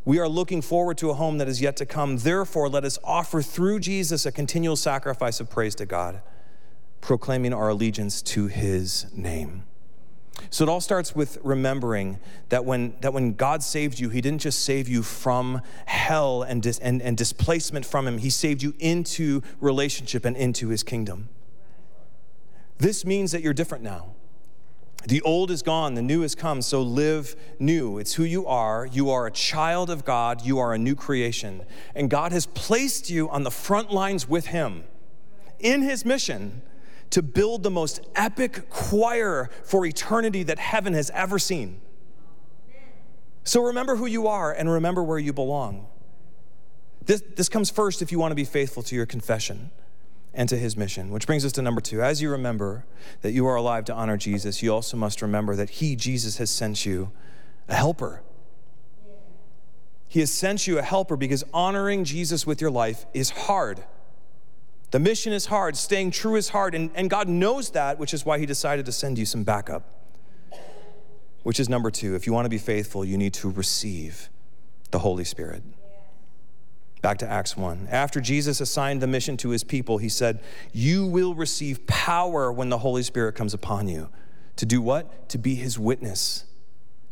We 0.06 0.20
are 0.20 0.30
looking 0.30 0.62
forward 0.62 1.00
to 1.00 1.10
a 1.10 1.16
home 1.16 1.40
that 1.40 1.48
is 1.48 1.62
yet 1.62 1.76
to 1.78 1.86
come. 1.86 2.18
Therefore, 2.18 2.70
let 2.70 2.86
us 2.86 3.00
offer 3.04 3.42
through 3.42 3.80
Jesus 3.80 4.26
a 4.26 4.32
continual 4.32 4.76
sacrifice 4.76 5.40
of 5.40 5.50
praise 5.50 5.74
to 5.76 5.88
God, 5.88 6.22
proclaiming 7.02 7.54
our 7.54 7.70
allegiance 7.70 8.22
to 8.22 8.46
his 8.46 9.08
name. 9.14 9.64
So 10.50 10.64
it 10.64 10.70
all 10.70 10.82
starts 10.82 11.16
with 11.16 11.38
remembering 11.44 12.20
that 12.50 12.66
when, 12.66 12.96
that 13.02 13.14
when 13.14 13.34
God 13.34 13.64
saved 13.64 14.00
you, 14.00 14.10
He 14.10 14.22
didn't 14.22 14.42
just 14.42 14.64
save 14.64 14.88
you 14.88 15.02
from 15.02 15.62
hell 15.86 16.44
and, 16.44 16.62
dis, 16.62 16.78
and, 16.80 17.02
and 17.02 17.18
displacement 17.18 17.86
from 17.86 18.08
Him, 18.08 18.18
He 18.18 18.30
saved 18.30 18.62
you 18.62 18.74
into 18.80 19.42
relationship 19.60 20.26
and 20.26 20.36
into 20.36 20.70
His 20.70 20.84
kingdom. 20.84 21.30
This 22.78 23.06
means 23.06 23.32
that 23.32 23.42
you're 23.42 23.54
different 23.54 23.84
now. 23.84 24.16
The 25.08 25.22
old 25.22 25.52
is 25.52 25.62
gone, 25.62 25.94
the 25.94 26.02
new 26.02 26.22
has 26.22 26.34
come, 26.34 26.62
so 26.62 26.82
live 26.82 27.36
new. 27.60 28.00
It's 28.00 28.14
who 28.14 28.24
you 28.24 28.48
are. 28.48 28.88
You 28.92 29.12
are 29.12 29.28
a 29.28 29.32
child 29.32 29.90
of 29.90 30.04
God, 30.04 30.42
you 30.44 30.58
are 30.58 30.74
a 30.74 30.78
new 30.78 30.96
creation. 30.96 31.64
And 31.94 32.10
God 32.10 32.32
has 32.32 32.48
placed 32.48 33.10
you 33.10 33.30
on 33.30 33.44
the 33.44 33.52
front 33.52 33.92
lines 33.92 34.28
with 34.28 34.48
Him 34.48 34.84
in 35.60 35.84
His 35.84 36.06
mission 36.06 36.64
to 37.12 37.22
build 37.22 37.62
the 37.62 37.70
most 37.70 38.02
epic 38.16 38.70
choir 38.70 39.52
for 39.64 39.86
eternity 39.86 40.42
that 40.44 40.58
heaven 40.58 40.94
has 40.94 41.12
ever 41.12 41.38
seen. 41.38 41.82
So 43.44 43.62
remember 43.64 43.96
who 43.96 44.08
you 44.08 44.28
are 44.28 44.52
and 44.52 44.72
remember 44.72 45.04
where 45.04 45.20
you 45.20 45.34
belong. 45.34 45.86
This, 47.06 47.22
this 47.36 47.48
comes 47.48 47.70
first 47.70 48.02
if 48.02 48.12
you 48.12 48.18
want 48.18 48.32
to 48.32 48.36
be 48.36 48.44
faithful 48.44 48.82
to 48.82 48.96
your 48.96 49.06
confession 49.06 49.70
and 50.36 50.50
to 50.50 50.58
his 50.58 50.76
mission, 50.76 51.10
which 51.10 51.26
brings 51.26 51.46
us 51.46 51.54
to 51.54 51.62
number 51.62 51.82
two. 51.82 52.02
As 52.02 52.22
you 52.22 52.30
remember 52.30 52.86
that 53.22 53.32
you 53.32 53.48
are 53.48 53.56
alive 53.56 53.86
to 53.86 53.94
honor 53.94 54.18
Jesus, 54.18 54.62
you 54.62 54.74
also 54.74 54.98
must 54.98 55.22
remember 55.22 55.56
that 55.56 55.70
he, 55.72 55.96
Jesus, 55.96 56.38
has 56.38 56.52
sent 56.52 56.86
you 56.86 57.12
a 57.70 57.74
helper. 57.74 58.22
He 60.08 60.20
has 60.20 60.32
sent 60.32 60.68
you 60.68 60.78
a 60.78 60.82
helper 60.82 61.16
because 61.16 61.44
honoring 61.54 62.04
Jesus 62.04 62.46
with 62.46 62.62
your 62.62 62.70
life 62.70 63.06
is 63.14 63.30
hard. 63.32 63.84
The 64.92 65.00
mission 65.00 65.34
is 65.34 65.48
hard, 65.48 65.76
staying 65.76 66.12
true 66.12 66.36
is 66.36 66.50
hard, 66.50 66.76
and, 66.76 66.92
and 66.96 67.10
God 67.10 67.28
knows 67.28 67.72
that, 67.72 67.98
which 67.98 68.14
is 68.14 68.26
why 68.26 68.38
He 68.38 68.46
decided 68.46 68.86
to 68.86 68.92
send 68.92 69.18
you 69.18 69.26
some 69.26 69.44
backup. 69.44 69.90
Which 71.44 71.60
is 71.60 71.70
number 71.70 71.92
two. 71.92 72.16
If 72.16 72.28
you 72.28 72.34
want 72.34 72.46
to 72.46 72.50
be 72.50 72.58
faithful, 72.58 73.06
you 73.06 73.18
need 73.18 73.34
to 73.36 73.50
receive 73.50 74.30
the 74.92 75.00
Holy 75.00 75.24
Spirit. 75.24 75.64
Back 77.06 77.20
to 77.20 77.32
Acts 77.32 77.56
1. 77.56 77.90
After 77.92 78.20
Jesus 78.20 78.60
assigned 78.60 79.00
the 79.00 79.06
mission 79.06 79.38
to 79.38 79.50
his 79.50 79.64
people, 79.64 80.00
he 80.00 80.10
said, 80.10 80.40
You 80.74 81.06
will 81.06 81.36
receive 81.36 81.86
power 81.86 82.52
when 82.52 82.70
the 82.70 82.80
Holy 82.80 83.04
Spirit 83.04 83.36
comes 83.36 83.54
upon 83.54 83.88
you. 83.88 84.10
To 84.56 84.66
do 84.66 84.82
what? 84.82 85.30
To 85.30 85.38
be 85.38 85.54
his 85.54 85.78
witness. 85.78 86.46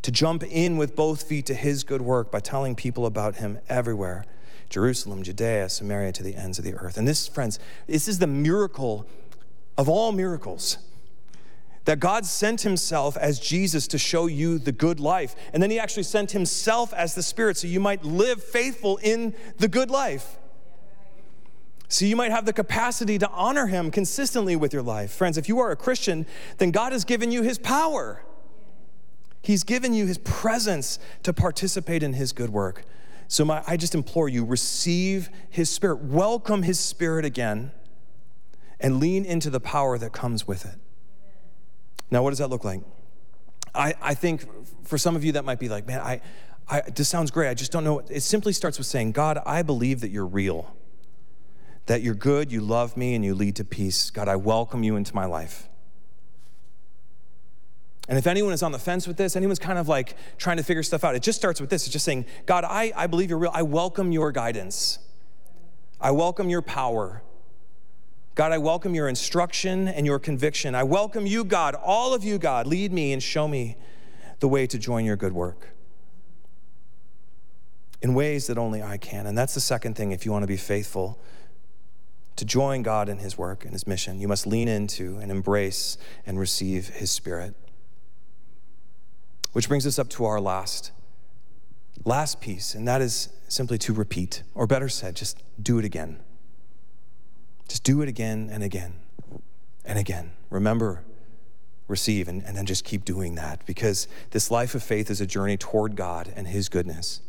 To 0.01 0.11
jump 0.11 0.41
in 0.41 0.77
with 0.77 0.95
both 0.95 1.21
feet 1.21 1.45
to 1.45 1.53
his 1.53 1.83
good 1.83 2.01
work 2.01 2.31
by 2.31 2.39
telling 2.39 2.73
people 2.73 3.05
about 3.05 3.35
him 3.35 3.59
everywhere. 3.69 4.25
Jerusalem, 4.67 5.21
Judea, 5.21 5.69
Samaria, 5.69 6.11
to 6.13 6.23
the 6.23 6.37
ends 6.37 6.57
of 6.57 6.65
the 6.65 6.73
earth. 6.73 6.97
And 6.97 7.07
this, 7.07 7.27
friends, 7.27 7.59
this 7.85 8.07
is 8.07 8.17
the 8.17 8.25
miracle 8.25 9.05
of 9.77 9.87
all 9.87 10.11
miracles 10.11 10.79
that 11.85 11.99
God 11.99 12.25
sent 12.25 12.61
himself 12.61 13.17
as 13.17 13.39
Jesus 13.39 13.87
to 13.87 13.97
show 13.97 14.27
you 14.27 14.57
the 14.57 14.71
good 14.71 14.99
life. 14.99 15.35
And 15.51 15.61
then 15.61 15.69
he 15.69 15.79
actually 15.79 16.03
sent 16.03 16.31
himself 16.31 16.93
as 16.93 17.15
the 17.15 17.23
Spirit 17.23 17.57
so 17.57 17.67
you 17.67 17.79
might 17.79 18.03
live 18.03 18.41
faithful 18.41 18.97
in 18.97 19.35
the 19.57 19.67
good 19.67 19.89
life. 19.89 20.37
So 21.89 22.05
you 22.05 22.15
might 22.15 22.31
have 22.31 22.45
the 22.45 22.53
capacity 22.53 23.19
to 23.19 23.29
honor 23.29 23.67
him 23.67 23.91
consistently 23.91 24.55
with 24.55 24.73
your 24.73 24.81
life. 24.81 25.11
Friends, 25.11 25.37
if 25.37 25.47
you 25.47 25.59
are 25.59 25.71
a 25.71 25.75
Christian, 25.75 26.25
then 26.57 26.71
God 26.71 26.91
has 26.91 27.03
given 27.03 27.31
you 27.31 27.43
his 27.43 27.59
power. 27.59 28.23
He's 29.41 29.63
given 29.63 29.93
you 29.93 30.07
his 30.07 30.17
presence 30.19 30.97
to 31.23 31.33
participate 31.33 32.01
in 32.01 32.13
his 32.13 32.31
good 32.31 32.49
work. 32.49 32.85
So 33.27 33.43
my, 33.45 33.61
I 33.67 33.77
just 33.77 33.93
implore 33.93 34.29
you 34.29 34.45
receive 34.45 35.29
his 35.49 35.69
spirit, 35.69 35.97
welcome 35.97 36.63
his 36.63 36.79
spirit 36.79 37.25
again, 37.25 37.71
and 38.79 38.99
lean 38.99 39.25
into 39.25 39.49
the 39.49 39.59
power 39.59 39.97
that 39.97 40.13
comes 40.13 40.47
with 40.47 40.65
it. 40.65 40.79
Now, 42.11 42.23
what 42.23 42.29
does 42.29 42.39
that 42.39 42.49
look 42.49 42.63
like? 42.63 42.81
I, 43.75 43.95
I 44.01 44.13
think 44.13 44.45
for 44.85 44.97
some 44.97 45.15
of 45.15 45.23
you 45.23 45.33
that 45.33 45.45
might 45.45 45.59
be 45.59 45.69
like, 45.69 45.87
man, 45.87 45.99
I, 45.99 46.21
I, 46.67 46.81
this 46.81 47.09
sounds 47.09 47.31
great. 47.31 47.49
I 47.49 47.53
just 47.53 47.71
don't 47.71 47.83
know. 47.83 47.99
It 47.99 48.21
simply 48.21 48.53
starts 48.53 48.77
with 48.77 48.87
saying, 48.87 49.13
God, 49.13 49.39
I 49.45 49.63
believe 49.63 50.01
that 50.01 50.09
you're 50.09 50.25
real, 50.25 50.75
that 51.87 52.01
you're 52.01 52.15
good, 52.15 52.51
you 52.51 52.61
love 52.61 52.95
me, 52.95 53.15
and 53.15 53.25
you 53.25 53.33
lead 53.33 53.55
to 53.57 53.65
peace. 53.65 54.09
God, 54.09 54.27
I 54.27 54.35
welcome 54.35 54.83
you 54.83 54.95
into 54.95 55.15
my 55.15 55.25
life. 55.25 55.69
And 58.09 58.17
if 58.17 58.27
anyone 58.27 58.51
is 58.53 58.61
on 58.61 58.73
the 58.73 58.79
fence 58.79 59.07
with 59.07 59.17
this, 59.17 59.35
anyone's 59.35 59.59
kind 59.59 59.79
of 59.79 59.87
like 59.87 60.15
trying 60.37 60.57
to 60.57 60.63
figure 60.63 60.83
stuff 60.83 61.03
out, 61.03 61.15
it 61.15 61.23
just 61.23 61.39
starts 61.39 61.61
with 61.61 61.69
this. 61.69 61.85
It's 61.85 61.93
just 61.93 62.05
saying, 62.05 62.25
God, 62.45 62.65
I, 62.65 62.91
I 62.95 63.07
believe 63.07 63.29
you're 63.29 63.39
real. 63.39 63.51
I 63.53 63.63
welcome 63.63 64.11
your 64.11 64.31
guidance. 64.31 64.99
I 66.01 66.11
welcome 66.11 66.49
your 66.49 66.61
power 66.61 67.23
God, 68.35 68.51
I 68.51 68.57
welcome 68.57 68.95
your 68.95 69.07
instruction 69.07 69.87
and 69.87 70.05
your 70.05 70.17
conviction. 70.17 70.73
I 70.73 70.83
welcome 70.83 71.27
you, 71.27 71.43
God, 71.43 71.75
all 71.75 72.13
of 72.13 72.23
you, 72.23 72.39
God. 72.39 72.65
Lead 72.65 72.91
me 72.91 73.13
and 73.13 73.21
show 73.21 73.47
me 73.47 73.77
the 74.39 74.47
way 74.47 74.65
to 74.67 74.79
join 74.79 75.05
your 75.05 75.15
good 75.15 75.33
work 75.33 75.69
in 78.01 78.13
ways 78.13 78.47
that 78.47 78.57
only 78.57 78.81
I 78.81 78.97
can. 78.97 79.27
And 79.27 79.37
that's 79.37 79.53
the 79.53 79.61
second 79.61 79.95
thing 79.95 80.11
if 80.11 80.25
you 80.25 80.31
want 80.31 80.43
to 80.43 80.47
be 80.47 80.57
faithful 80.57 81.19
to 82.35 82.43
join 82.43 82.81
God 82.81 83.07
in 83.07 83.19
his 83.19 83.37
work 83.37 83.63
and 83.63 83.73
his 83.73 83.85
mission. 83.85 84.19
You 84.19 84.27
must 84.27 84.47
lean 84.47 84.67
into 84.67 85.17
and 85.19 85.31
embrace 85.31 85.97
and 86.25 86.39
receive 86.39 86.89
his 86.89 87.11
spirit. 87.11 87.53
Which 89.51 89.67
brings 89.67 89.85
us 89.85 89.99
up 89.99 90.09
to 90.09 90.25
our 90.25 90.41
last 90.41 90.91
last 92.05 92.41
piece, 92.41 92.75
and 92.75 92.87
that 92.87 93.01
is 93.01 93.29
simply 93.47 93.77
to 93.77 93.93
repeat, 93.93 94.43
or 94.55 94.67
better 94.67 94.89
said, 94.89 95.15
just 95.15 95.41
do 95.61 95.77
it 95.77 95.85
again. 95.85 96.19
Just 97.67 97.83
do 97.83 98.01
it 98.01 98.09
again 98.09 98.49
and 98.51 98.63
again 98.63 98.93
and 99.85 99.97
again. 99.99 100.31
Remember, 100.49 101.03
receive, 101.87 102.27
and, 102.27 102.43
and 102.43 102.55
then 102.55 102.65
just 102.65 102.83
keep 102.83 103.05
doing 103.05 103.35
that 103.35 103.65
because 103.65 104.07
this 104.31 104.49
life 104.49 104.75
of 104.75 104.83
faith 104.83 105.09
is 105.09 105.21
a 105.21 105.25
journey 105.25 105.57
toward 105.57 105.95
God 105.95 106.31
and 106.35 106.47
His 106.47 106.69
goodness. 106.69 107.21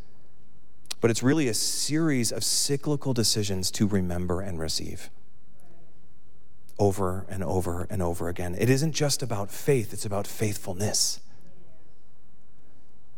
But 1.00 1.10
it's 1.10 1.22
really 1.22 1.48
a 1.48 1.54
series 1.54 2.32
of 2.32 2.42
cyclical 2.44 3.12
decisions 3.12 3.70
to 3.72 3.86
remember 3.86 4.40
and 4.40 4.58
receive 4.58 5.10
over 6.78 7.24
and 7.28 7.44
over 7.44 7.86
and 7.88 8.02
over 8.02 8.28
again. 8.28 8.56
It 8.58 8.68
isn't 8.68 8.92
just 8.92 9.22
about 9.22 9.50
faith, 9.50 9.92
it's 9.92 10.04
about 10.04 10.26
faithfulness. 10.26 11.20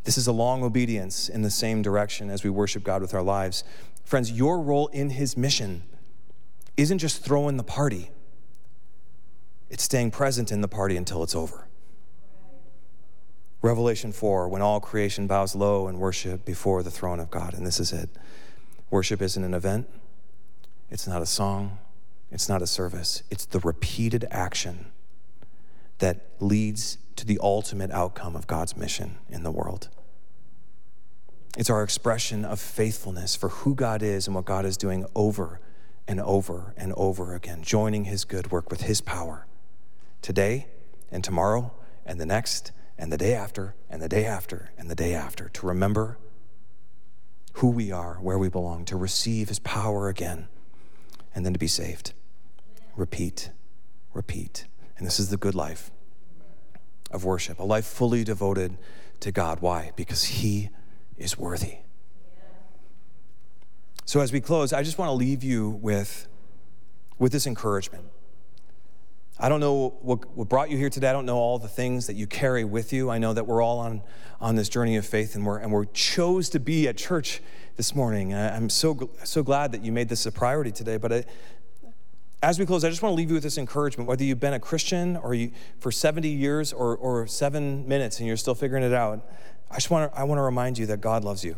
This 0.04 0.18
is 0.18 0.26
a 0.26 0.32
long 0.32 0.62
obedience 0.62 1.28
in 1.28 1.42
the 1.42 1.50
same 1.50 1.82
direction 1.82 2.30
as 2.30 2.44
we 2.44 2.50
worship 2.50 2.84
God 2.84 3.02
with 3.02 3.14
our 3.14 3.22
lives. 3.22 3.64
Friends, 4.04 4.30
your 4.30 4.60
role 4.60 4.86
in 4.88 5.10
His 5.10 5.36
mission 5.36 5.82
isn't 6.76 6.98
just 6.98 7.24
throwing 7.24 7.56
the 7.56 7.64
party, 7.64 8.10
it's 9.68 9.82
staying 9.82 10.10
present 10.10 10.52
in 10.52 10.60
the 10.60 10.68
party 10.68 10.96
until 10.96 11.22
it's 11.22 11.34
over. 11.34 11.66
Revelation 13.62 14.12
4, 14.12 14.48
when 14.48 14.62
all 14.62 14.80
creation 14.80 15.26
bows 15.26 15.54
low 15.54 15.88
and 15.88 15.98
worship 15.98 16.44
before 16.44 16.82
the 16.82 16.90
throne 16.90 17.18
of 17.18 17.30
God. 17.30 17.54
And 17.54 17.66
this 17.66 17.80
is 17.80 17.92
it. 17.92 18.10
Worship 18.90 19.20
isn't 19.20 19.42
an 19.42 19.54
event, 19.54 19.88
it's 20.90 21.08
not 21.08 21.20
a 21.20 21.26
song, 21.26 21.78
it's 22.30 22.48
not 22.48 22.62
a 22.62 22.66
service, 22.66 23.24
it's 23.30 23.44
the 23.44 23.58
repeated 23.60 24.24
action 24.30 24.86
that 25.98 26.26
leads 26.38 26.98
to 27.16 27.26
the 27.26 27.40
ultimate 27.42 27.90
outcome 27.90 28.36
of 28.36 28.46
God's 28.46 28.76
mission 28.76 29.16
in 29.28 29.42
the 29.42 29.50
world. 29.50 29.88
It's 31.56 31.70
our 31.70 31.82
expression 31.82 32.44
of 32.44 32.60
faithfulness 32.60 33.34
for 33.34 33.48
who 33.48 33.74
God 33.74 34.02
is 34.02 34.26
and 34.26 34.36
what 34.36 34.44
God 34.44 34.64
is 34.64 34.76
doing 34.76 35.06
over 35.14 35.58
and 36.08 36.20
over 36.20 36.74
and 36.76 36.92
over 36.96 37.34
again, 37.34 37.62
joining 37.62 38.04
his 38.04 38.24
good 38.24 38.50
work 38.50 38.70
with 38.70 38.82
his 38.82 39.00
power 39.00 39.46
today 40.22 40.66
and 41.10 41.24
tomorrow 41.24 41.72
and 42.04 42.20
the 42.20 42.26
next 42.26 42.72
and 42.98 43.12
the 43.12 43.18
day 43.18 43.34
after 43.34 43.74
and 43.90 44.00
the 44.00 44.08
day 44.08 44.24
after 44.24 44.70
and 44.78 44.90
the 44.90 44.94
day 44.94 45.14
after 45.14 45.48
to 45.50 45.66
remember 45.66 46.18
who 47.54 47.70
we 47.70 47.90
are, 47.90 48.14
where 48.14 48.38
we 48.38 48.48
belong, 48.48 48.84
to 48.84 48.96
receive 48.96 49.48
his 49.48 49.58
power 49.60 50.08
again, 50.08 50.46
and 51.34 51.44
then 51.44 51.54
to 51.54 51.58
be 51.58 51.66
saved. 51.66 52.12
Repeat, 52.96 53.50
repeat. 54.12 54.66
And 54.98 55.06
this 55.06 55.18
is 55.18 55.30
the 55.30 55.36
good 55.36 55.54
life 55.54 55.90
of 57.10 57.24
worship, 57.24 57.58
a 57.58 57.64
life 57.64 57.86
fully 57.86 58.24
devoted 58.24 58.76
to 59.20 59.32
God. 59.32 59.60
Why? 59.60 59.92
Because 59.96 60.24
he 60.24 60.68
is 61.16 61.38
worthy. 61.38 61.78
So, 64.06 64.20
as 64.20 64.32
we 64.32 64.40
close, 64.40 64.72
I 64.72 64.84
just 64.84 64.98
want 64.98 65.08
to 65.08 65.14
leave 65.14 65.42
you 65.42 65.68
with, 65.68 66.28
with 67.18 67.32
this 67.32 67.44
encouragement. 67.44 68.04
I 69.36 69.48
don't 69.48 69.58
know 69.58 69.96
what, 70.00 70.30
what 70.36 70.48
brought 70.48 70.70
you 70.70 70.78
here 70.78 70.88
today. 70.88 71.08
I 71.08 71.12
don't 71.12 71.26
know 71.26 71.38
all 71.38 71.58
the 71.58 71.66
things 71.66 72.06
that 72.06 72.14
you 72.14 72.28
carry 72.28 72.62
with 72.62 72.92
you. 72.92 73.10
I 73.10 73.18
know 73.18 73.32
that 73.32 73.48
we're 73.48 73.60
all 73.60 73.80
on, 73.80 74.02
on 74.40 74.54
this 74.54 74.68
journey 74.68 74.96
of 74.96 75.04
faith 75.04 75.34
and 75.34 75.44
we're, 75.44 75.58
and 75.58 75.72
we're 75.72 75.86
chose 75.86 76.48
to 76.50 76.60
be 76.60 76.86
at 76.86 76.96
church 76.96 77.42
this 77.74 77.96
morning. 77.96 78.32
I'm 78.32 78.70
so, 78.70 79.10
so 79.24 79.42
glad 79.42 79.72
that 79.72 79.82
you 79.82 79.90
made 79.90 80.08
this 80.08 80.24
a 80.24 80.30
priority 80.30 80.70
today. 80.70 80.98
But 80.98 81.12
I, 81.12 81.24
as 82.44 82.60
we 82.60 82.64
close, 82.64 82.84
I 82.84 82.90
just 82.90 83.02
want 83.02 83.10
to 83.10 83.16
leave 83.16 83.28
you 83.28 83.34
with 83.34 83.42
this 83.42 83.58
encouragement. 83.58 84.08
Whether 84.08 84.22
you've 84.22 84.38
been 84.38 84.54
a 84.54 84.60
Christian 84.60 85.16
or 85.16 85.34
you, 85.34 85.50
for 85.80 85.90
70 85.90 86.28
years 86.28 86.72
or, 86.72 86.96
or 86.96 87.26
seven 87.26 87.88
minutes 87.88 88.20
and 88.20 88.28
you're 88.28 88.36
still 88.36 88.54
figuring 88.54 88.84
it 88.84 88.94
out, 88.94 89.28
I 89.68 89.74
just 89.74 89.90
want 89.90 90.12
to, 90.12 90.18
I 90.18 90.22
want 90.22 90.38
to 90.38 90.42
remind 90.42 90.78
you 90.78 90.86
that 90.86 91.00
God 91.00 91.24
loves 91.24 91.44
you. 91.44 91.56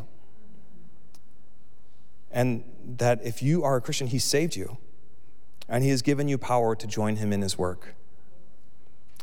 And 2.30 2.64
that 2.98 3.20
if 3.24 3.42
you 3.42 3.64
are 3.64 3.76
a 3.76 3.80
Christian, 3.80 4.08
He 4.08 4.18
saved 4.18 4.56
you. 4.56 4.78
And 5.68 5.84
He 5.84 5.90
has 5.90 6.02
given 6.02 6.28
you 6.28 6.38
power 6.38 6.74
to 6.74 6.86
join 6.86 7.16
Him 7.16 7.32
in 7.32 7.42
His 7.42 7.58
work, 7.58 7.94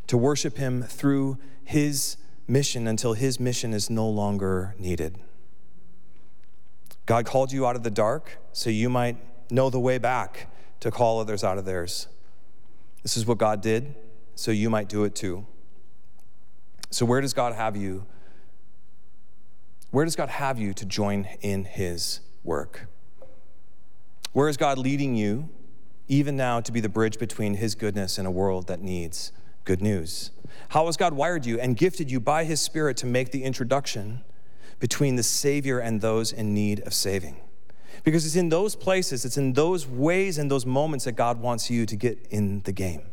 to 0.07 0.17
worship 0.17 0.57
Him 0.57 0.83
through 0.83 1.37
His 1.63 2.17
mission 2.47 2.87
until 2.87 3.13
His 3.13 3.39
mission 3.39 3.73
is 3.73 3.89
no 3.89 4.07
longer 4.07 4.75
needed. 4.77 5.17
God 7.05 7.25
called 7.25 7.51
you 7.51 7.67
out 7.67 7.75
of 7.75 7.83
the 7.83 7.91
dark 7.91 8.37
so 8.51 8.69
you 8.69 8.89
might 8.89 9.17
know 9.51 9.69
the 9.69 9.79
way 9.79 9.97
back 9.97 10.47
to 10.79 10.91
call 10.91 11.19
others 11.19 11.43
out 11.43 11.57
of 11.57 11.65
theirs. 11.65 12.07
This 13.03 13.17
is 13.17 13.25
what 13.25 13.37
God 13.37 13.61
did, 13.61 13.93
so 14.33 14.51
you 14.51 14.69
might 14.69 14.89
do 14.89 15.03
it 15.03 15.13
too. 15.13 15.45
So, 16.89 17.05
where 17.05 17.21
does 17.21 17.33
God 17.33 17.53
have 17.53 17.75
you? 17.75 18.05
Where 19.91 20.05
does 20.05 20.15
God 20.15 20.29
have 20.29 20.57
you 20.57 20.73
to 20.73 20.85
join 20.85 21.27
in 21.41 21.65
His 21.65 22.21
work? 22.43 22.87
Where 24.35 24.49
is 24.49 24.57
God 24.57 24.77
leading 24.77 25.15
you, 25.15 25.47
even 26.09 26.35
now, 26.35 26.59
to 26.59 26.69
be 26.73 26.81
the 26.81 26.89
bridge 26.89 27.17
between 27.17 27.53
His 27.53 27.73
goodness 27.73 28.17
and 28.17 28.27
a 28.27 28.31
world 28.31 28.67
that 28.67 28.81
needs 28.81 29.31
good 29.63 29.81
news? 29.81 30.31
How 30.67 30.87
has 30.87 30.97
God 30.97 31.13
wired 31.13 31.45
you 31.45 31.57
and 31.57 31.77
gifted 31.77 32.11
you 32.11 32.19
by 32.19 32.43
His 32.43 32.59
Spirit 32.59 32.97
to 32.97 33.05
make 33.05 33.31
the 33.31 33.45
introduction 33.45 34.25
between 34.81 35.15
the 35.15 35.23
Savior 35.23 35.79
and 35.79 36.01
those 36.01 36.33
in 36.33 36.53
need 36.53 36.81
of 36.81 36.93
saving? 36.93 37.37
Because 38.03 38.25
it's 38.25 38.35
in 38.35 38.49
those 38.49 38.75
places, 38.75 39.23
it's 39.23 39.37
in 39.37 39.53
those 39.53 39.87
ways 39.87 40.37
and 40.37 40.51
those 40.51 40.65
moments 40.65 41.05
that 41.05 41.13
God 41.13 41.39
wants 41.39 41.71
you 41.71 41.85
to 41.85 41.95
get 41.95 42.27
in 42.29 42.59
the 42.63 42.73
game. 42.73 43.03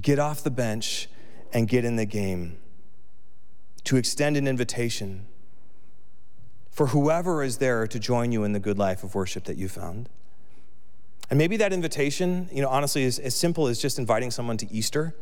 Get 0.00 0.18
off 0.18 0.42
the 0.42 0.50
bench 0.50 1.10
and 1.52 1.68
get 1.68 1.84
in 1.84 1.96
the 1.96 2.06
game. 2.06 2.56
To 3.84 3.98
extend 3.98 4.38
an 4.38 4.48
invitation 4.48 5.26
for 6.70 6.86
whoever 6.86 7.42
is 7.42 7.58
there 7.58 7.86
to 7.86 7.98
join 7.98 8.32
you 8.32 8.44
in 8.44 8.52
the 8.52 8.60
good 8.60 8.78
life 8.78 9.04
of 9.04 9.14
worship 9.14 9.44
that 9.44 9.58
you 9.58 9.68
found. 9.68 10.08
And 11.30 11.38
maybe 11.38 11.56
that 11.58 11.72
invitation, 11.72 12.48
you 12.52 12.62
know, 12.62 12.68
honestly, 12.68 13.04
is 13.04 13.18
as 13.18 13.34
simple 13.34 13.66
as 13.66 13.80
just 13.80 13.98
inviting 13.98 14.30
someone 14.30 14.56
to 14.58 14.70
Easter. 14.72 15.14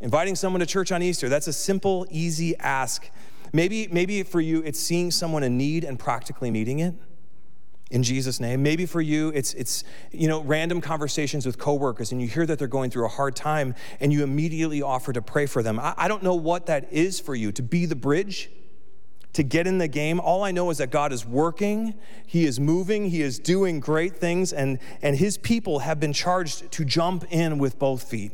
Inviting 0.00 0.36
someone 0.36 0.60
to 0.60 0.66
church 0.66 0.92
on 0.92 1.02
Easter, 1.02 1.28
that's 1.28 1.48
a 1.48 1.52
simple, 1.52 2.06
easy 2.10 2.56
ask. 2.58 3.10
Maybe, 3.52 3.88
maybe 3.88 4.22
for 4.22 4.40
you, 4.40 4.62
it's 4.62 4.78
seeing 4.78 5.10
someone 5.10 5.42
in 5.42 5.56
need 5.56 5.84
and 5.84 5.98
practically 5.98 6.50
meeting 6.50 6.80
it 6.80 6.94
in 7.90 8.02
Jesus' 8.02 8.38
name. 8.38 8.62
Maybe 8.62 8.86
for 8.86 9.00
you, 9.00 9.30
it's, 9.30 9.54
it's 9.54 9.84
you 10.12 10.28
know, 10.28 10.42
random 10.42 10.80
conversations 10.80 11.46
with 11.46 11.58
coworkers 11.58 12.12
and 12.12 12.20
you 12.20 12.28
hear 12.28 12.44
that 12.46 12.58
they're 12.58 12.68
going 12.68 12.90
through 12.90 13.06
a 13.06 13.10
hard 13.10 13.34
time 13.34 13.74
and 14.00 14.12
you 14.12 14.22
immediately 14.22 14.82
offer 14.82 15.12
to 15.12 15.22
pray 15.22 15.46
for 15.46 15.62
them. 15.62 15.80
I, 15.80 15.94
I 15.96 16.08
don't 16.08 16.22
know 16.22 16.34
what 16.34 16.66
that 16.66 16.92
is 16.92 17.18
for 17.18 17.34
you, 17.34 17.50
to 17.52 17.62
be 17.62 17.86
the 17.86 17.96
bridge 17.96 18.50
to 19.34 19.42
get 19.42 19.66
in 19.66 19.78
the 19.78 19.88
game. 19.88 20.20
All 20.20 20.42
I 20.42 20.50
know 20.50 20.70
is 20.70 20.78
that 20.78 20.90
God 20.90 21.12
is 21.12 21.24
working, 21.24 21.94
He 22.26 22.44
is 22.44 22.58
moving, 22.58 23.10
He 23.10 23.22
is 23.22 23.38
doing 23.38 23.80
great 23.80 24.16
things, 24.16 24.52
and, 24.52 24.78
and 25.02 25.16
His 25.16 25.38
people 25.38 25.80
have 25.80 26.00
been 26.00 26.12
charged 26.12 26.70
to 26.72 26.84
jump 26.84 27.24
in 27.30 27.58
with 27.58 27.78
both 27.78 28.02
feet. 28.02 28.32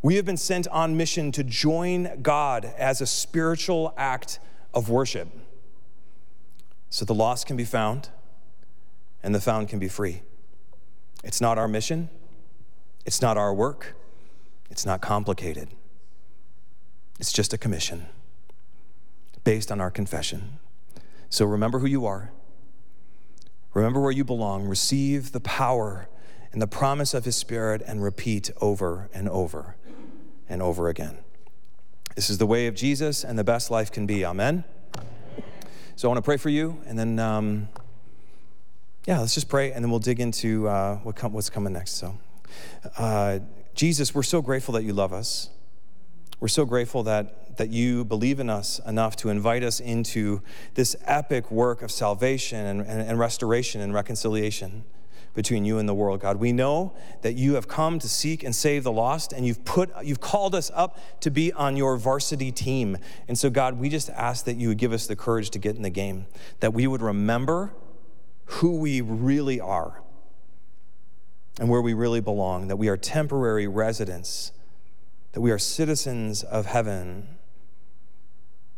We 0.00 0.14
have 0.14 0.24
been 0.24 0.36
sent 0.36 0.68
on 0.68 0.96
mission 0.96 1.32
to 1.32 1.42
join 1.42 2.22
God 2.22 2.72
as 2.78 3.00
a 3.00 3.06
spiritual 3.06 3.92
act 3.96 4.38
of 4.72 4.88
worship 4.88 5.28
so 6.88 7.04
the 7.04 7.14
lost 7.14 7.46
can 7.46 7.56
be 7.56 7.64
found 7.64 8.08
and 9.22 9.34
the 9.34 9.40
found 9.40 9.68
can 9.68 9.80
be 9.80 9.88
free. 9.88 10.22
It's 11.24 11.40
not 11.40 11.58
our 11.58 11.66
mission, 11.66 12.08
it's 13.04 13.20
not 13.20 13.36
our 13.36 13.52
work, 13.52 13.96
it's 14.70 14.86
not 14.86 15.00
complicated. 15.00 15.68
It's 17.18 17.32
just 17.32 17.52
a 17.52 17.58
commission 17.58 18.06
based 19.48 19.72
on 19.72 19.80
our 19.80 19.90
confession. 19.90 20.58
So 21.30 21.46
remember 21.46 21.78
who 21.78 21.86
you 21.86 22.04
are. 22.04 22.32
Remember 23.72 23.98
where 23.98 24.10
you 24.10 24.22
belong. 24.22 24.68
Receive 24.68 25.32
the 25.32 25.40
power 25.40 26.06
and 26.52 26.60
the 26.60 26.66
promise 26.66 27.14
of 27.14 27.24
His 27.24 27.36
Spirit 27.36 27.80
and 27.86 28.02
repeat 28.02 28.50
over 28.60 29.08
and 29.14 29.26
over 29.26 29.76
and 30.50 30.60
over 30.60 30.90
again. 30.90 31.16
This 32.14 32.28
is 32.28 32.36
the 32.36 32.44
way 32.44 32.66
of 32.66 32.74
Jesus 32.74 33.24
and 33.24 33.38
the 33.38 33.44
best 33.44 33.70
life 33.70 33.90
can 33.90 34.04
be. 34.04 34.22
Amen. 34.22 34.64
So 35.96 36.08
I 36.08 36.12
want 36.12 36.18
to 36.18 36.22
pray 36.22 36.36
for 36.36 36.50
you, 36.50 36.82
and 36.84 36.98
then, 36.98 37.18
um, 37.18 37.70
yeah, 39.06 39.18
let's 39.18 39.32
just 39.32 39.48
pray, 39.48 39.72
and 39.72 39.82
then 39.82 39.90
we'll 39.90 39.98
dig 39.98 40.20
into 40.20 40.68
uh, 40.68 40.96
what 40.96 41.16
com- 41.16 41.32
what's 41.32 41.48
coming 41.48 41.72
next. 41.72 41.92
So, 41.92 42.18
uh, 42.98 43.38
Jesus, 43.74 44.14
we're 44.14 44.24
so 44.24 44.42
grateful 44.42 44.74
that 44.74 44.84
you 44.84 44.92
love 44.92 45.14
us. 45.14 45.48
We're 46.38 46.48
so 46.48 46.66
grateful 46.66 47.02
that, 47.04 47.47
that 47.58 47.70
you 47.70 48.04
believe 48.04 48.40
in 48.40 48.48
us 48.48 48.80
enough 48.86 49.14
to 49.16 49.28
invite 49.28 49.62
us 49.62 49.78
into 49.78 50.40
this 50.74 50.96
epic 51.04 51.50
work 51.50 51.82
of 51.82 51.90
salvation 51.90 52.64
and, 52.64 52.80
and, 52.80 53.02
and 53.02 53.18
restoration 53.18 53.80
and 53.80 53.92
reconciliation 53.92 54.84
between 55.34 55.64
you 55.64 55.78
and 55.78 55.88
the 55.88 55.94
world, 55.94 56.20
God. 56.20 56.38
We 56.38 56.52
know 56.52 56.94
that 57.22 57.34
you 57.34 57.54
have 57.54 57.68
come 57.68 57.98
to 58.00 58.08
seek 58.08 58.42
and 58.42 58.54
save 58.54 58.82
the 58.82 58.90
lost, 58.90 59.32
and 59.32 59.46
you've 59.46 59.64
put 59.64 59.90
you've 60.02 60.20
called 60.20 60.54
us 60.54 60.70
up 60.74 60.98
to 61.20 61.30
be 61.30 61.52
on 61.52 61.76
your 61.76 61.96
varsity 61.96 62.50
team. 62.50 62.96
And 63.28 63.38
so, 63.38 63.50
God, 63.50 63.78
we 63.78 63.88
just 63.88 64.10
ask 64.10 64.44
that 64.46 64.56
you 64.56 64.68
would 64.68 64.78
give 64.78 64.92
us 64.92 65.06
the 65.06 65.14
courage 65.14 65.50
to 65.50 65.58
get 65.58 65.76
in 65.76 65.82
the 65.82 65.90
game, 65.90 66.26
that 66.60 66.74
we 66.74 66.86
would 66.86 67.02
remember 67.02 67.72
who 68.46 68.78
we 68.78 69.00
really 69.00 69.60
are 69.60 70.02
and 71.60 71.68
where 71.68 71.82
we 71.82 71.94
really 71.94 72.20
belong, 72.20 72.68
that 72.68 72.76
we 72.76 72.88
are 72.88 72.96
temporary 72.96 73.66
residents, 73.66 74.52
that 75.32 75.40
we 75.40 75.50
are 75.50 75.58
citizens 75.58 76.42
of 76.42 76.66
heaven, 76.66 77.37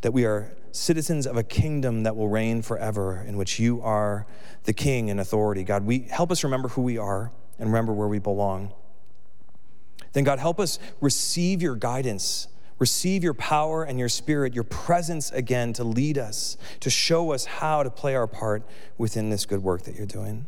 that 0.00 0.12
we 0.12 0.24
are 0.24 0.54
citizens 0.72 1.26
of 1.26 1.36
a 1.36 1.42
kingdom 1.42 2.04
that 2.04 2.16
will 2.16 2.28
reign 2.28 2.62
forever, 2.62 3.24
in 3.26 3.36
which 3.36 3.58
you 3.58 3.80
are 3.82 4.26
the 4.64 4.72
king 4.72 5.10
and 5.10 5.20
authority. 5.20 5.64
God, 5.64 5.84
we 5.84 6.00
help 6.00 6.30
us 6.30 6.44
remember 6.44 6.68
who 6.68 6.82
we 6.82 6.98
are 6.98 7.32
and 7.58 7.68
remember 7.68 7.92
where 7.92 8.08
we 8.08 8.18
belong. 8.18 8.72
Then, 10.12 10.24
God, 10.24 10.38
help 10.38 10.58
us 10.58 10.78
receive 11.00 11.62
your 11.62 11.76
guidance, 11.76 12.48
receive 12.78 13.22
your 13.22 13.34
power 13.34 13.84
and 13.84 13.98
your 13.98 14.08
spirit, 14.08 14.54
your 14.54 14.64
presence 14.64 15.30
again 15.32 15.72
to 15.74 15.84
lead 15.84 16.18
us, 16.18 16.56
to 16.80 16.90
show 16.90 17.32
us 17.32 17.44
how 17.44 17.82
to 17.82 17.90
play 17.90 18.14
our 18.14 18.26
part 18.26 18.66
within 18.98 19.30
this 19.30 19.46
good 19.46 19.62
work 19.62 19.82
that 19.82 19.94
you're 19.94 20.06
doing. 20.06 20.46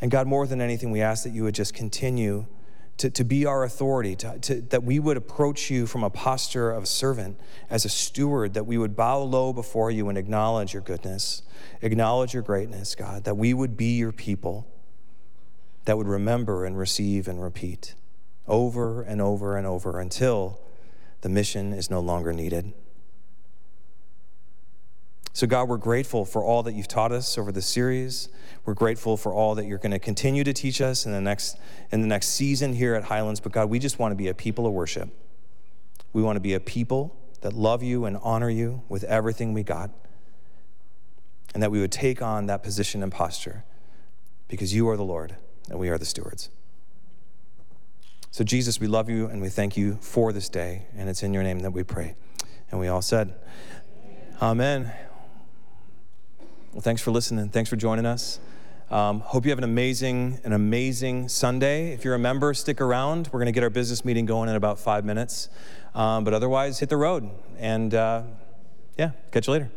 And 0.00 0.10
God, 0.10 0.26
more 0.26 0.46
than 0.46 0.60
anything, 0.60 0.90
we 0.90 1.00
ask 1.00 1.24
that 1.24 1.30
you 1.30 1.42
would 1.44 1.54
just 1.54 1.74
continue 1.74 2.46
to, 2.98 3.10
to 3.10 3.24
be 3.24 3.46
our 3.46 3.64
authority, 3.64 4.14
to, 4.16 4.38
to, 4.40 4.60
that 4.60 4.82
we 4.82 4.98
would 4.98 5.16
approach 5.16 5.70
you 5.70 5.86
from 5.86 6.04
a 6.04 6.10
posture 6.10 6.70
of 6.70 6.86
servant, 6.86 7.38
as 7.70 7.84
a 7.84 7.88
steward, 7.88 8.54
that 8.54 8.66
we 8.66 8.76
would 8.76 8.96
bow 8.96 9.20
low 9.22 9.52
before 9.52 9.90
you 9.90 10.08
and 10.08 10.18
acknowledge 10.18 10.72
your 10.72 10.82
goodness, 10.82 11.42
acknowledge 11.80 12.34
your 12.34 12.42
greatness, 12.42 12.94
God, 12.94 13.24
that 13.24 13.36
we 13.36 13.54
would 13.54 13.76
be 13.76 13.96
your 13.96 14.12
people 14.12 14.66
that 15.84 15.96
would 15.96 16.08
remember 16.08 16.64
and 16.64 16.76
receive 16.76 17.28
and 17.28 17.42
repeat 17.42 17.94
over 18.46 19.02
and 19.02 19.22
over 19.22 19.56
and 19.56 19.66
over 19.66 20.00
until 20.00 20.60
the 21.20 21.28
mission 21.28 21.72
is 21.72 21.90
no 21.90 22.00
longer 22.00 22.32
needed. 22.32 22.72
So, 25.32 25.46
God, 25.46 25.68
we're 25.68 25.76
grateful 25.76 26.24
for 26.24 26.42
all 26.42 26.62
that 26.64 26.74
you've 26.74 26.88
taught 26.88 27.12
us 27.12 27.38
over 27.38 27.52
the 27.52 27.62
series. 27.62 28.28
We're 28.64 28.74
grateful 28.74 29.16
for 29.16 29.32
all 29.32 29.54
that 29.54 29.66
you're 29.66 29.78
going 29.78 29.92
to 29.92 29.98
continue 29.98 30.42
to 30.44 30.52
teach 30.52 30.80
us 30.80 31.06
in 31.06 31.12
the 31.12 31.20
next 31.20 31.56
in 31.92 32.00
the 32.00 32.06
next 32.06 32.28
season 32.28 32.72
here 32.72 32.94
at 32.94 33.04
Highlands. 33.04 33.40
But 33.40 33.52
God, 33.52 33.70
we 33.70 33.78
just 33.78 33.98
want 33.98 34.12
to 34.12 34.16
be 34.16 34.28
a 34.28 34.34
people 34.34 34.66
of 34.66 34.72
worship. 34.72 35.08
We 36.12 36.22
want 36.22 36.36
to 36.36 36.40
be 36.40 36.54
a 36.54 36.60
people 36.60 37.16
that 37.40 37.52
love 37.52 37.82
you 37.82 38.04
and 38.04 38.18
honor 38.22 38.50
you 38.50 38.82
with 38.88 39.04
everything 39.04 39.52
we 39.52 39.62
got. 39.62 39.90
And 41.54 41.62
that 41.62 41.70
we 41.70 41.80
would 41.80 41.92
take 41.92 42.20
on 42.20 42.46
that 42.46 42.62
position 42.62 43.02
and 43.02 43.10
posture 43.10 43.64
because 44.48 44.74
you 44.74 44.88
are 44.88 44.96
the 44.96 45.04
Lord 45.04 45.36
and 45.70 45.78
we 45.78 45.88
are 45.88 45.98
the 45.98 46.04
stewards. 46.04 46.50
So, 48.30 48.44
Jesus, 48.44 48.80
we 48.80 48.86
love 48.86 49.08
you 49.08 49.26
and 49.26 49.40
we 49.40 49.48
thank 49.48 49.76
you 49.76 49.98
for 50.00 50.32
this 50.32 50.48
day. 50.48 50.86
And 50.96 51.08
it's 51.08 51.22
in 51.22 51.32
your 51.32 51.42
name 51.42 51.60
that 51.60 51.72
we 51.72 51.82
pray. 51.82 52.14
And 52.70 52.78
we 52.78 52.88
all 52.88 53.02
said, 53.02 53.34
Amen. 54.40 54.92
Well, 56.72 56.82
thanks 56.82 57.00
for 57.00 57.10
listening. 57.10 57.48
Thanks 57.48 57.70
for 57.70 57.76
joining 57.76 58.04
us. 58.04 58.40
Um, 58.90 59.20
hope 59.20 59.46
you 59.46 59.50
have 59.50 59.58
an 59.58 59.64
amazing, 59.64 60.38
an 60.44 60.52
amazing 60.52 61.30
Sunday. 61.30 61.92
If 61.92 62.04
you're 62.04 62.14
a 62.14 62.18
member, 62.18 62.52
stick 62.52 62.82
around. 62.82 63.28
We're 63.32 63.38
going 63.38 63.46
to 63.46 63.52
get 63.52 63.62
our 63.62 63.70
business 63.70 64.04
meeting 64.04 64.26
going 64.26 64.50
in 64.50 64.54
about 64.54 64.78
five 64.78 65.02
minutes. 65.02 65.48
Um, 65.94 66.24
but 66.24 66.34
otherwise, 66.34 66.78
hit 66.78 66.90
the 66.90 66.98
road. 66.98 67.30
And 67.58 67.94
uh, 67.94 68.22
yeah, 68.98 69.12
catch 69.32 69.46
you 69.46 69.54
later. 69.54 69.70